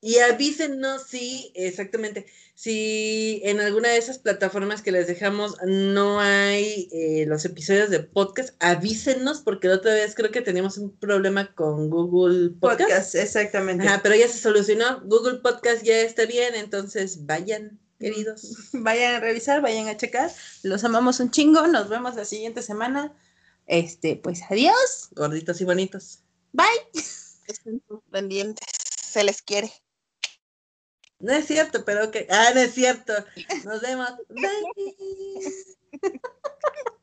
[0.00, 6.88] Y avísenos si, exactamente, si en alguna de esas plataformas que les dejamos no hay
[6.92, 11.52] eh, los episodios de podcast, avísenos porque la otra vez creo que teníamos un problema
[11.54, 12.80] con Google Podcast.
[12.80, 13.88] Podcast, exactamente.
[13.88, 15.00] Ajá, pero ya se solucionó.
[15.04, 18.54] Google Podcast ya está bien, entonces vayan, queridos.
[18.72, 20.30] Vayan a revisar, vayan a checar.
[20.62, 21.66] Los amamos un chingo.
[21.66, 23.12] Nos vemos la siguiente semana.
[23.66, 25.08] Este, pues adiós.
[25.10, 26.20] Gorditos y bonitos.
[26.52, 26.66] Bye.
[27.48, 27.82] Estén
[28.12, 28.68] pendientes.
[29.02, 29.72] Se les quiere.
[31.20, 32.26] No es cierto, pero que.
[32.30, 33.12] Ah, no es cierto.
[33.64, 34.10] Nos vemos.
[34.28, 34.50] Bye.